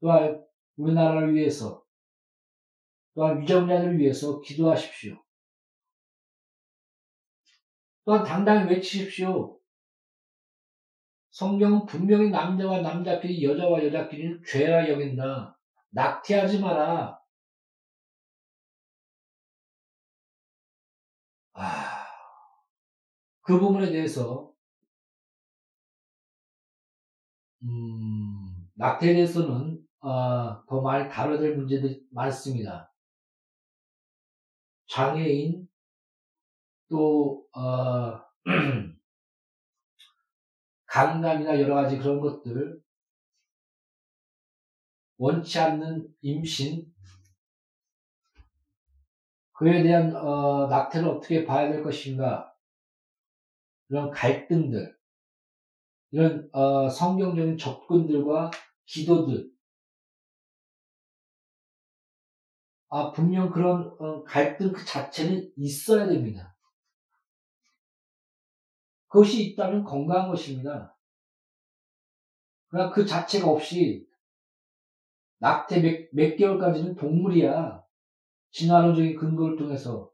또한 0.00 0.44
우리나라를 0.76 1.34
위해서, 1.34 1.84
또한 3.14 3.40
위정자들을 3.40 3.98
위해서 3.98 4.40
기도하십시오. 4.40 5.16
또한 8.04 8.24
당당히 8.24 8.70
외치십시오. 8.70 9.58
성경은 11.30 11.86
분명히 11.86 12.30
남자와 12.30 12.80
남자끼리 12.80 13.42
여자와 13.44 13.84
여자끼리는 13.84 14.42
죄라 14.46 14.88
여긴다. 14.88 15.56
낙태하지 15.90 16.60
마라. 16.60 17.20
아, 21.52 22.06
그 23.42 23.58
부분에 23.60 23.90
대해서 23.90 24.52
음, 27.62 28.70
낙태에 28.74 29.14
대해서는 29.14 29.78
어, 30.00 30.64
더 30.66 30.80
많이 30.80 31.08
다뤄야 31.10 31.38
될 31.38 31.56
문제들이 31.56 32.02
많습니다. 32.10 32.89
장애인, 34.90 35.68
또 36.88 37.46
어, 37.52 38.20
강간이나 40.86 41.60
여러 41.60 41.76
가지 41.76 41.96
그런 41.96 42.20
것들 42.20 42.82
원치 45.16 45.60
않는 45.60 46.12
임신 46.22 46.92
그에 49.52 49.84
대한 49.84 50.16
어, 50.16 50.66
낙태를 50.66 51.08
어떻게 51.08 51.44
봐야 51.44 51.70
될 51.70 51.84
것인가 51.84 52.52
이런 53.90 54.10
갈등들 54.10 54.98
이런 56.10 56.48
어, 56.52 56.88
성경적인 56.88 57.58
접근들과 57.58 58.50
기도들 58.86 59.52
아 62.90 63.12
분명 63.12 63.50
그런 63.50 63.94
어, 63.98 64.22
갈등 64.24 64.72
그 64.72 64.84
자체는 64.84 65.52
있어야 65.56 66.06
됩니다. 66.06 66.56
그것이 69.08 69.44
있다면 69.44 69.84
건강한 69.84 70.28
것입니다. 70.28 70.96
그러나 72.68 72.92
그 72.92 73.06
자체가 73.06 73.48
없이 73.48 74.06
낙태 75.38 75.80
몇, 75.80 76.08
몇 76.12 76.36
개월까지는 76.36 76.96
동물이야. 76.96 77.82
진화론적인 78.52 79.16
근거를 79.16 79.56
통해서. 79.56 80.10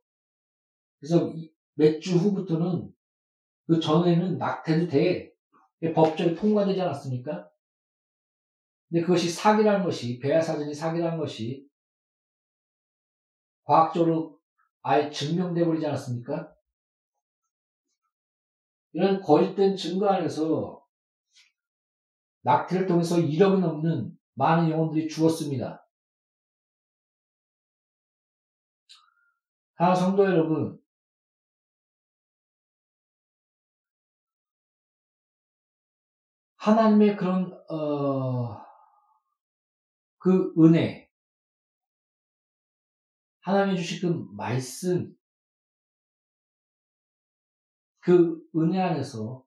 그래서 1.01 1.33
몇 1.75 2.01
주 2.01 2.17
후부터는 2.17 2.91
그 3.67 3.81
전에는 3.81 4.39
낙태도 4.39 4.89
돼. 4.89 5.33
법적이 5.95 6.35
통과되지 6.35 6.81
않았습니까? 6.81 7.51
근데 8.89 9.03
그것이 9.03 9.29
사기라는 9.29 9.85
것이, 9.85 10.19
배아사전이 10.21 10.75
사기라는 10.75 11.19
것이 11.19 11.67
과학적으로 13.67 14.41
아예 14.83 15.11
증명돼 15.11 15.65
버리지 15.65 15.87
않았습니까? 15.87 16.55
이런 18.93 19.21
거짓된 19.21 19.77
증거 19.77 20.09
안에서 20.09 20.83
낙태를 22.43 22.87
통해서 22.87 23.17
1억이 23.17 23.61
넘는 23.61 24.17
많은 24.35 24.71
영혼들이 24.71 25.09
죽었습니다. 25.09 25.85
하 29.75 29.95
성도 29.95 30.25
여러분, 30.25 30.81
하나님의 36.57 37.17
그런 37.17 37.53
어, 37.71 38.65
그 40.19 40.55
은혜, 40.59 41.06
하나님이 43.47 43.77
주신 43.77 44.01
그 44.01 44.29
말씀, 44.35 45.17
그 48.01 48.45
은혜 48.57 48.81
안에서 48.81 49.47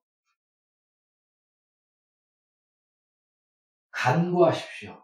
간구하십시오. 3.92 5.04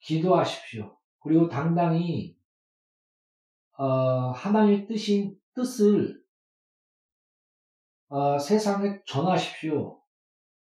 기도하십시오. 0.00 0.98
그리고 1.18 1.50
당당히 1.50 2.38
어, 3.72 4.30
하나님의 4.30 4.86
뜻인 4.86 5.38
뜻을 5.52 6.24
어, 8.08 8.38
세상에 8.38 9.02
전하십시오. 9.04 10.02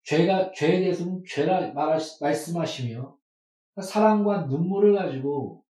죄가 0.03 0.53
죄에 0.53 0.81
대해서는 0.81 1.22
죄라 1.26 1.72
말 1.72 1.98
말씀하시며 2.20 3.18
사랑과 3.83 4.42
눈물을 4.42 4.94
가지고 4.94 5.64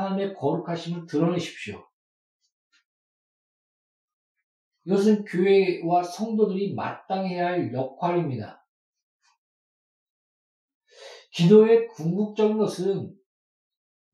하나님의 0.00 0.34
거룩하심을 0.34 1.06
드러내십시오. 1.06 1.84
이것은 4.84 5.24
교회와 5.24 6.02
성도들이 6.02 6.74
마땅해야 6.74 7.46
할 7.46 7.72
역할입니다. 7.72 8.66
기도의 11.32 11.88
궁극적인 11.88 12.56
것은 12.56 13.14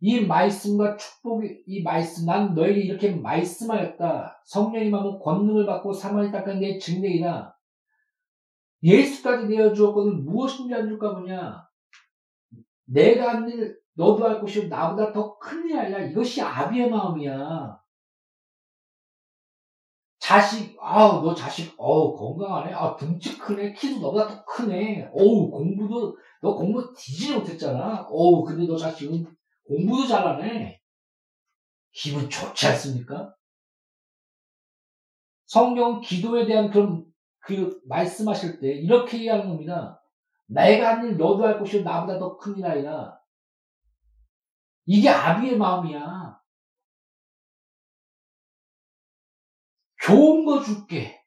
이 0.00 0.20
말씀과 0.20 0.96
축복이, 0.96 1.62
이 1.66 1.82
말씀, 1.82 2.26
난 2.26 2.54
너에게 2.54 2.80
이렇게 2.80 3.10
말씀하였다. 3.12 4.42
성령이 4.44 4.90
마음 4.90 5.18
권능을 5.18 5.64
받고 5.64 5.92
사망이 5.94 6.30
닦은 6.30 6.60
내 6.60 6.78
증례이다. 6.78 7.58
예수까지 8.82 9.46
내어 9.46 9.72
주었거든 9.72 10.24
무엇인지 10.24 10.74
안 10.74 10.88
줄까 10.88 11.14
보냐? 11.14 11.66
내가 12.84 13.34
한 13.34 13.48
일, 13.48 13.78
너도 13.96 14.24
할 14.24 14.40
것이 14.40 14.68
나보다 14.68 15.12
더 15.12 15.36
큰일 15.38 15.78
아니라 15.78 16.00
이것이 16.00 16.40
아비의 16.42 16.90
마음이야. 16.90 17.80
자식, 20.18 20.76
아우, 20.80 21.22
너 21.22 21.34
자식, 21.34 21.74
어우, 21.78 22.16
건강하네. 22.16 22.72
아, 22.74 22.96
등치 22.96 23.38
크네. 23.38 23.72
키도 23.74 24.00
너보다 24.00 24.26
더 24.28 24.44
크네. 24.44 25.08
어우, 25.12 25.50
공부도, 25.50 26.16
너 26.42 26.54
공부 26.54 26.92
뒤지지 26.94 27.34
못했잖아. 27.36 28.06
어우, 28.10 28.42
근데 28.44 28.66
너 28.66 28.76
자식은 28.76 29.24
공부도 29.68 30.06
잘하네. 30.06 30.80
기분 31.92 32.28
좋지 32.28 32.66
않습니까? 32.68 33.34
성경 35.46 36.00
기도에 36.00 36.46
대한 36.46 36.70
그런 36.70 37.04
그 37.40 37.80
말씀하실 37.86 38.60
때 38.60 38.68
이렇게 38.72 39.18
얘기하는 39.18 39.48
겁니다. 39.48 40.00
내가 40.46 40.98
한 40.98 41.04
일 41.06 41.16
너도 41.16 41.44
할 41.44 41.58
것이 41.58 41.82
나보다 41.82 42.18
더 42.18 42.36
큰 42.38 42.58
일 42.58 42.66
아니라 42.66 43.16
이게 44.86 45.08
아비의 45.08 45.58
마음이야. 45.58 46.40
좋은 50.02 50.44
거 50.44 50.62
줄게. 50.62 51.20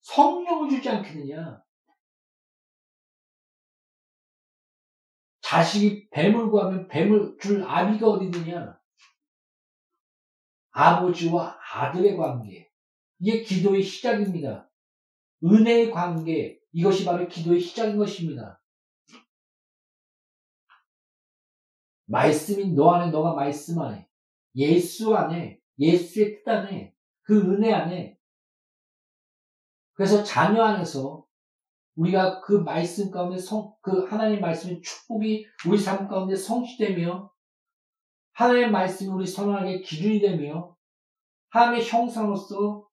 성령을 0.00 0.70
주지 0.70 0.88
않겠느냐. 0.88 1.62
자식이 5.42 6.08
뱀을 6.10 6.50
구하면 6.50 6.88
뱀을 6.88 7.36
줄 7.38 7.62
아비가 7.62 8.08
어디 8.08 8.26
있느냐? 8.26 8.80
아버지와 10.70 11.58
아들의 11.72 12.16
관계. 12.16 12.70
이게 13.18 13.42
기도의 13.42 13.82
시작입니다. 13.82 14.70
은혜의 15.44 15.90
관계. 15.90 16.58
이것이 16.72 17.04
바로 17.04 17.28
기도의 17.28 17.60
시작인 17.60 17.98
것입니다. 17.98 18.59
말씀인 22.10 22.74
너 22.74 22.90
안에 22.90 23.10
너가 23.10 23.34
말씀 23.34 23.80
안에 23.80 24.08
예수 24.56 25.14
안에 25.14 25.60
예수의 25.78 26.42
뜻 26.44 26.50
안에 26.50 26.92
그 27.22 27.40
은혜 27.40 27.72
안에 27.72 28.18
그래서 29.94 30.24
자녀 30.24 30.62
안에서 30.62 31.24
우리가 31.94 32.40
그 32.40 32.52
말씀 32.52 33.10
가운데 33.10 33.38
성, 33.38 33.74
그 33.80 34.06
하나님의 34.06 34.40
말씀의 34.40 34.80
축복이 34.82 35.46
우리 35.68 35.78
삶 35.78 36.08
가운데 36.08 36.34
성취되며 36.34 37.30
하나님의 38.32 38.70
말씀이 38.70 39.10
우리 39.10 39.26
선언하게 39.26 39.80
기준이 39.80 40.20
되며 40.20 40.74
하나님의 41.50 41.86
형상으로서 41.86 42.88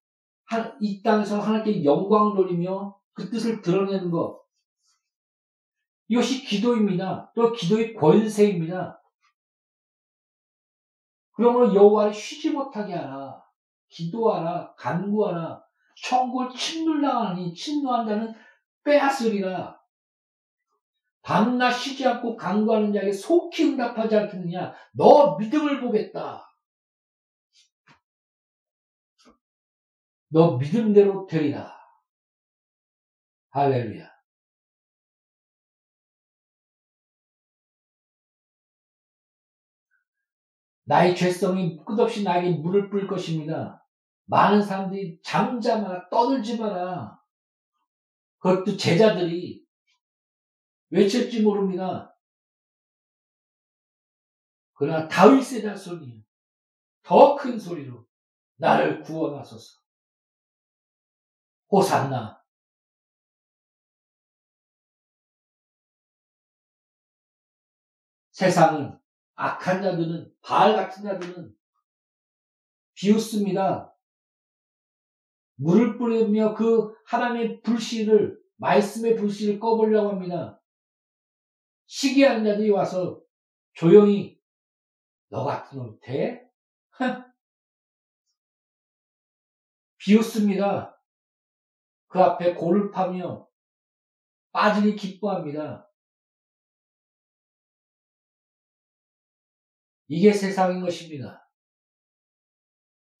이 0.80 1.02
땅에서 1.02 1.40
하나님께 1.40 1.84
영광을 1.84 2.36
돌리며 2.36 2.98
그 3.14 3.30
뜻을 3.30 3.62
드러내는 3.62 4.10
것. 4.10 4.40
이것이 6.08 6.44
기도입니다. 6.44 7.32
또 7.34 7.52
기도의 7.52 7.94
권세입니다. 7.94 9.00
그러므로 11.38 11.72
여호와를 11.72 12.12
쉬지 12.12 12.50
못하게 12.50 12.94
하라. 12.94 13.40
기도하라. 13.90 14.74
간구하라. 14.74 15.62
천국을 15.94 16.50
침몰당하니 16.50 17.54
침노한다는 17.54 18.34
빼앗으리라. 18.82 19.80
밤낮 21.22 21.70
쉬지 21.70 22.04
않고 22.08 22.34
강구하는 22.36 22.92
자에게 22.92 23.12
속히 23.12 23.66
응답하지 23.66 24.16
않겠느냐. 24.16 24.74
너 24.94 25.36
믿음을 25.36 25.80
보겠다. 25.80 26.44
너 30.30 30.56
믿음대로 30.56 31.24
되리라. 31.24 31.72
할렐루야. 33.50 34.07
나의 40.88 41.14
죄성이 41.14 41.76
끝없이 41.84 42.22
나에게 42.24 42.56
물을 42.56 42.88
뿌릴 42.88 43.06
것입니다. 43.06 43.86
많은 44.24 44.62
사람들이 44.62 45.20
잠잠하라, 45.22 46.08
떠들지 46.08 46.58
마라. 46.58 47.20
그것도 48.38 48.78
제자들이 48.78 49.62
외쳤지 50.88 51.42
모릅니다. 51.42 52.16
그러나 54.72 55.06
다윗의 55.08 55.60
자손이 55.60 56.24
더 57.02 57.36
큰 57.36 57.58
소리로 57.58 58.06
나를 58.56 59.02
구원하소서. 59.02 59.78
호산나. 61.70 62.42
세상은 68.30 68.98
악한 69.38 69.80
자들은 69.82 70.34
바알 70.42 70.74
같은 70.74 71.04
자들은 71.04 71.56
비웃습니다. 72.94 73.96
물을 75.54 75.96
뿌리며 75.96 76.54
그 76.54 76.92
하나님의 77.06 77.62
불씨를 77.62 78.36
말씀의 78.56 79.14
불씨를 79.14 79.60
꺼보려고 79.60 80.08
합니다. 80.10 80.60
시기한 81.86 82.44
자들이 82.44 82.70
와서 82.70 83.22
조용히 83.74 84.40
너 85.28 85.44
같은 85.44 85.78
놈 85.78 86.00
돼? 86.00 86.50
비웃습니다. 89.98 91.00
그 92.08 92.20
앞에 92.20 92.54
골을 92.54 92.90
파며 92.90 93.48
빠지기 94.50 94.96
기뻐합니다. 94.96 95.87
이게 100.08 100.32
세상인 100.32 100.80
것입니다. 100.80 101.48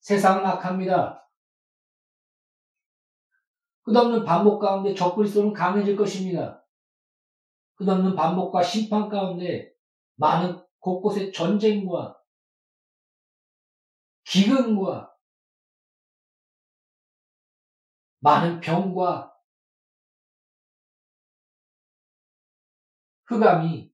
세상은 0.00 0.44
악합니다. 0.46 1.28
끝없는 3.82 4.24
반복 4.24 4.58
가운데 4.58 4.94
적그리스도는 4.94 5.52
강해질 5.52 5.96
것입니다. 5.96 6.64
끝없는 7.74 8.16
반복과 8.16 8.62
심판 8.62 9.08
가운데 9.08 9.72
많은 10.16 10.62
곳곳에 10.78 11.30
전쟁과 11.30 12.18
기근과 14.24 15.14
많은 18.20 18.60
병과 18.60 19.34
흑암이 23.26 23.92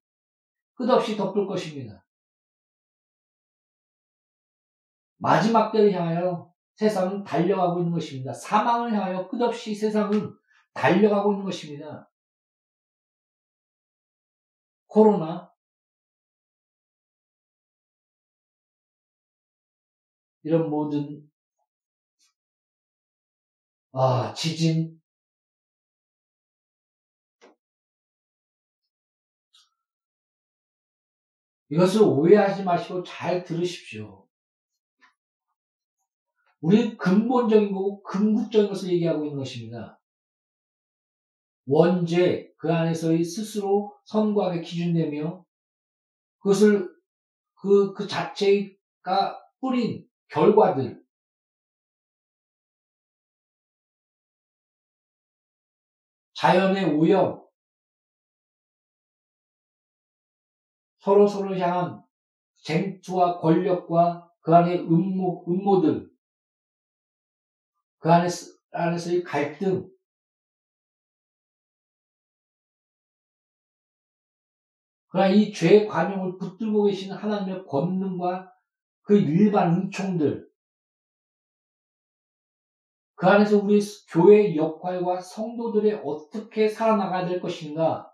끝없이 0.74 1.16
덮을 1.16 1.46
것입니다. 1.46 2.03
마지막 5.24 5.72
때를 5.72 5.90
향하여 5.90 6.52
세상은 6.76 7.24
달려가고 7.24 7.78
있는 7.80 7.92
것입니다. 7.92 8.30
사망을 8.34 8.92
향하여 8.92 9.26
끝없이 9.26 9.74
세상은 9.74 10.36
달려가고 10.74 11.32
있는 11.32 11.46
것입니다. 11.46 12.10
코로나, 14.86 15.50
이런 20.42 20.68
모든 20.68 21.26
아, 23.92 24.34
지진, 24.34 25.00
이것을 31.70 32.02
오해하지 32.02 32.62
마시고 32.64 33.02
잘 33.04 33.42
들으십시오. 33.42 34.23
우리 36.64 36.96
근본적인 36.96 37.72
거고 37.72 38.02
궁극적인 38.04 38.70
것을 38.70 38.90
얘기하고 38.94 39.26
있는 39.26 39.36
것입니다. 39.36 40.00
원죄 41.66 42.54
그 42.56 42.72
안에서의 42.72 43.22
스스로 43.22 43.94
선과의 44.06 44.62
기준되며 44.62 45.44
그것을 46.38 46.90
그, 47.56 47.92
그 47.92 48.06
자체가 48.06 49.38
뿌린 49.60 50.08
결과들. 50.28 51.04
자연의 56.32 56.94
오염. 56.94 57.44
서로 61.00 61.26
서로 61.26 61.58
향한 61.58 62.02
쟁투와 62.62 63.40
권력과 63.40 64.32
그 64.40 64.54
안의 64.54 64.80
음모, 64.80 65.44
음모들, 65.46 66.13
그 68.04 68.12
안에서, 68.12 68.52
안에서의 68.70 69.24
갈등, 69.24 69.90
그러나 75.08 75.30
이 75.30 75.50
죄의 75.50 75.88
관용을 75.88 76.36
붙들고 76.36 76.84
계신 76.84 77.12
하나님의 77.12 77.64
권능과 77.64 78.52
그 79.04 79.16
일반 79.16 79.72
은총들, 79.72 80.46
그 83.14 83.26
안에서 83.26 83.60
우리 83.60 83.80
교회의 84.10 84.54
역할과 84.54 85.22
성도들이 85.22 85.94
어떻게 86.04 86.68
살아나가야 86.68 87.26
될 87.26 87.40
것인가, 87.40 88.12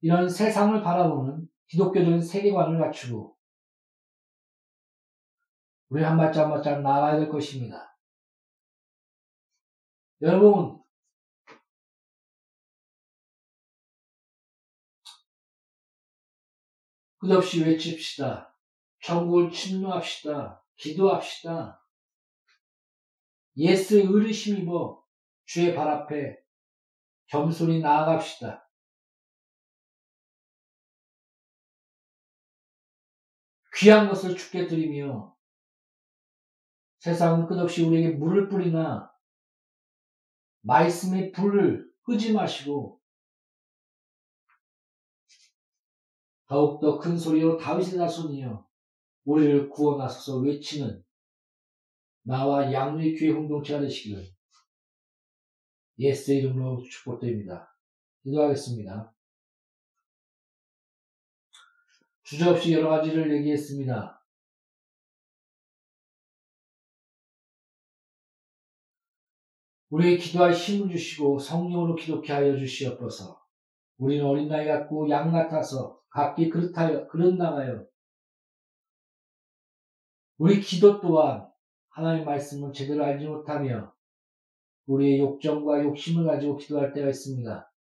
이런 0.00 0.28
세상을 0.28 0.82
바라보는 0.82 1.48
기독교적인 1.68 2.20
세계관을 2.20 2.80
갖추고 2.80 3.36
우리 5.90 6.02
한 6.02 6.16
발짝 6.16 6.46
한 6.46 6.50
발짝 6.50 6.82
나아가야 6.82 7.20
될 7.20 7.28
것입니다. 7.28 7.95
여러분, 10.22 10.82
끝없이 17.18 17.62
외칩시다. 17.62 18.54
천국을 19.02 19.50
침노합시다. 19.50 20.64
기도합시다. 20.76 21.84
예스의 23.56 24.04
의르심 24.06 24.58
입어 24.58 25.04
주의 25.44 25.74
발 25.74 25.88
앞에 25.88 26.38
겸손히 27.26 27.80
나아갑시다. 27.80 28.68
귀한 33.76 34.08
것을 34.08 34.36
죽게 34.36 34.66
드리며 34.66 35.36
세상은 36.98 37.46
끝없이 37.46 37.84
우리에게 37.84 38.16
물을 38.16 38.48
뿌리나 38.48 39.15
말씀의 40.66 41.30
불을 41.30 41.88
끄지 42.02 42.32
마시고 42.32 43.00
더욱더 46.48 46.98
큰 46.98 47.16
소리로 47.16 47.56
다윗의 47.56 47.98
자손이여 47.98 48.66
우리를 49.24 49.70
구원하소서 49.70 50.38
외치는 50.40 51.04
나와 52.22 52.72
양의 52.72 53.16
교회 53.16 53.32
공동체가 53.32 53.80
되시기를 53.80 54.24
예수의 55.98 56.38
이름으로 56.38 56.82
축복드립니다. 56.82 57.74
기도하겠습니다. 58.22 59.14
주저없이 62.24 62.72
여러 62.72 62.90
가지를 62.90 63.32
얘기했습니다. 63.36 64.25
우리의 69.96 70.18
기도할 70.18 70.52
힘을 70.52 70.90
주시고 70.90 71.38
성령으로 71.38 71.94
기독케 71.94 72.30
하여 72.30 72.54
주시옵소서. 72.54 73.40
우리는 73.96 74.26
어린 74.26 74.46
나이 74.46 74.66
같고 74.66 75.08
양 75.08 75.32
같아서 75.32 75.98
각기 76.10 76.50
그릇하여 76.50 77.06
그릇 77.06 77.34
나가요. 77.36 77.86
우리 80.36 80.60
기도 80.60 81.00
또한 81.00 81.48
하나님의 81.88 82.26
말씀을 82.26 82.74
제대로 82.74 83.04
알지 83.04 83.24
못하며 83.24 83.94
우리의 84.84 85.18
욕정과 85.18 85.82
욕심을 85.84 86.26
가지고 86.26 86.58
기도할 86.58 86.92
때가 86.92 87.08
있습니다. 87.08 87.72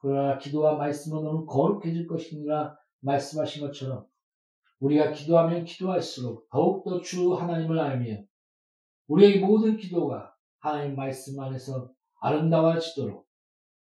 그러나 0.00 0.36
기도와 0.36 0.76
말씀은 0.76 1.24
너는 1.24 1.46
거룩해질 1.46 2.06
것이니라 2.06 2.76
말씀하신 3.00 3.66
것처럼 3.66 4.06
우리가 4.80 5.12
기도하면 5.12 5.64
기도할수록 5.64 6.50
더욱더 6.50 7.00
주 7.00 7.32
하나님을 7.32 7.78
알며 7.78 8.18
우리의 9.06 9.40
모든 9.40 9.78
기도가 9.78 10.27
하나님 10.60 10.96
말씀 10.96 11.38
안에서 11.40 11.90
아름다워지도록 12.20 13.28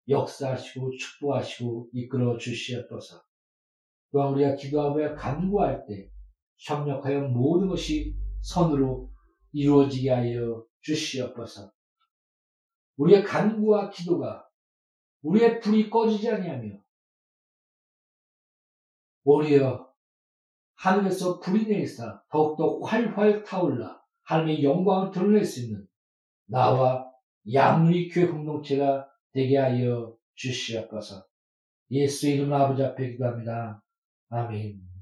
역사하시고 0.08 0.90
축복하시고 0.96 1.90
이끌어 1.92 2.36
주시옵소서. 2.38 3.22
또한 4.12 4.32
우리가 4.34 4.54
기도하며 4.54 5.14
간구할 5.14 5.84
때 5.86 6.10
협력하여 6.58 7.28
모든 7.28 7.68
것이 7.68 8.16
선으로 8.42 9.10
이루어지게 9.52 10.10
하여 10.10 10.64
주시옵소서. 10.80 11.72
우리의 12.96 13.24
간구와 13.24 13.90
기도가 13.90 14.48
우리의 15.22 15.60
불이 15.60 15.90
꺼지지 15.90 16.30
아니하며 16.30 16.78
오히려 19.24 19.92
하늘에서 20.74 21.40
불이 21.40 21.66
내리사 21.66 22.22
더욱더 22.30 22.78
활활 22.80 23.42
타올라 23.42 24.00
하나님의 24.22 24.62
영광을 24.62 25.10
드러낼 25.10 25.44
수 25.44 25.62
있는 25.62 25.86
나와 26.46 27.10
양리 27.52 28.08
교회 28.08 28.26
공동체가 28.26 29.08
되게 29.32 29.56
하여 29.58 30.14
주시옵소서. 30.34 31.26
예수 31.90 32.28
이름 32.28 32.52
아버지 32.52 32.82
앞에 32.82 33.12
기도합니다. 33.12 33.82
아멘. 34.28 34.95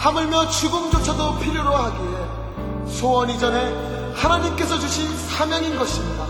하물며 0.00 0.48
죽음조차도 0.48 1.40
필요로 1.40 1.76
하기에 1.76 2.90
소원 2.90 3.28
이전에 3.28 4.14
하나님께서 4.14 4.78
주신 4.78 5.14
사명인 5.28 5.78
것입니다. 5.78 6.24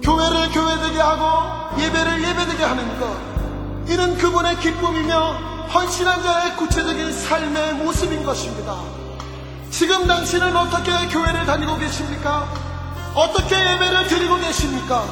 교회를 0.00 0.52
교회되게 0.52 1.00
하고 1.00 1.82
예배를 1.82 2.22
예배되게 2.22 2.62
하는 2.62 3.00
것, 3.00 3.90
이는 3.90 4.16
그분의 4.16 4.60
기쁨이며 4.60 5.32
헌신한 5.74 6.22
자의 6.22 6.54
구체적인 6.54 7.12
삶의 7.12 7.74
모습인 7.74 8.24
것입니다. 8.24 8.76
지금 9.70 10.06
당신은 10.06 10.56
어떻게 10.56 10.92
교회를 11.08 11.46
다니고 11.46 11.78
계십니까? 11.78 12.48
어떻게 13.16 13.56
예배를 13.56 14.06
드리고 14.06 14.36
계십니까? 14.36 15.04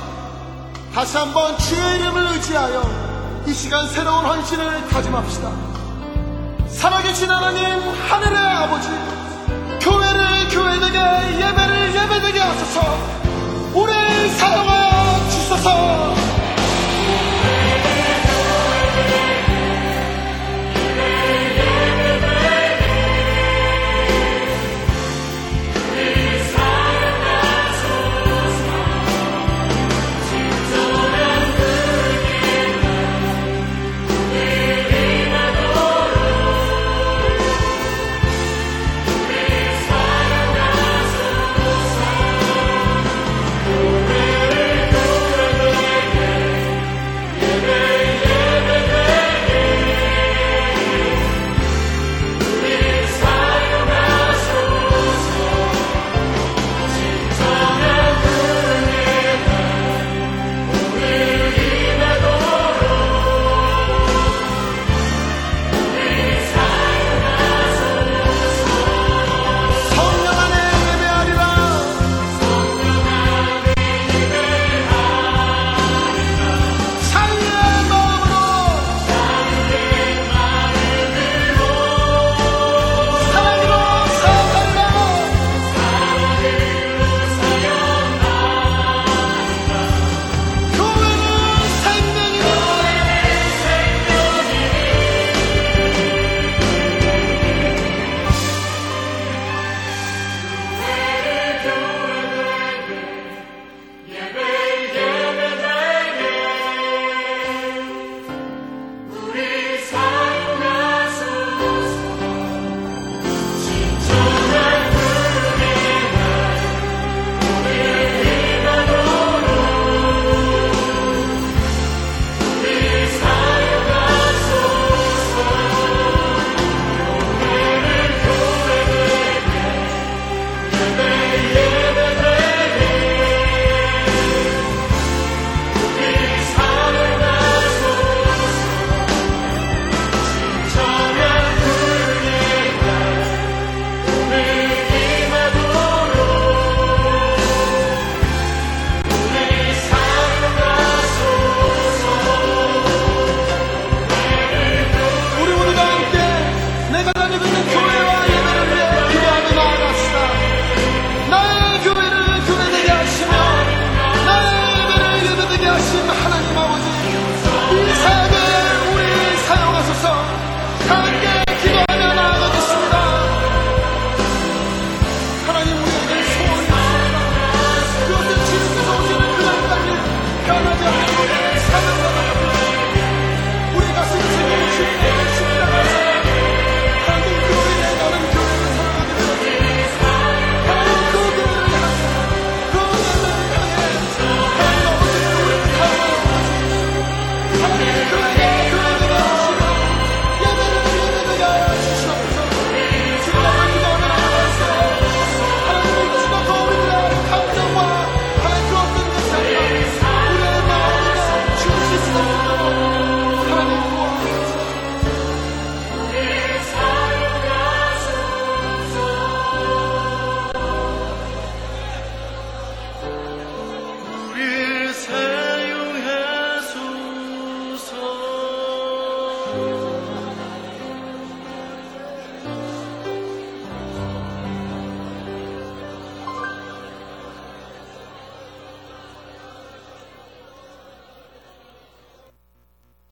다시 0.95 1.17
한번 1.17 1.59
주의 1.59 1.99
이름을 1.99 2.29
의지하여 2.35 3.43
이 3.49 3.53
시간 3.53 3.89
새로운 3.89 4.25
헌신을 4.25 4.87
다짐합시다. 4.89 5.74
살아계신 6.75 7.31
하나님 7.31 7.81
하늘의 8.09 8.39
아버지 8.39 8.89
교회를 9.81 10.49
교회되게 10.49 10.99
예배를 11.37 11.95
예배되게 11.95 12.41
하소서. 12.41 12.99
우리를 13.75 14.29
사랑하 14.31 15.29
주소서. 15.31 16.24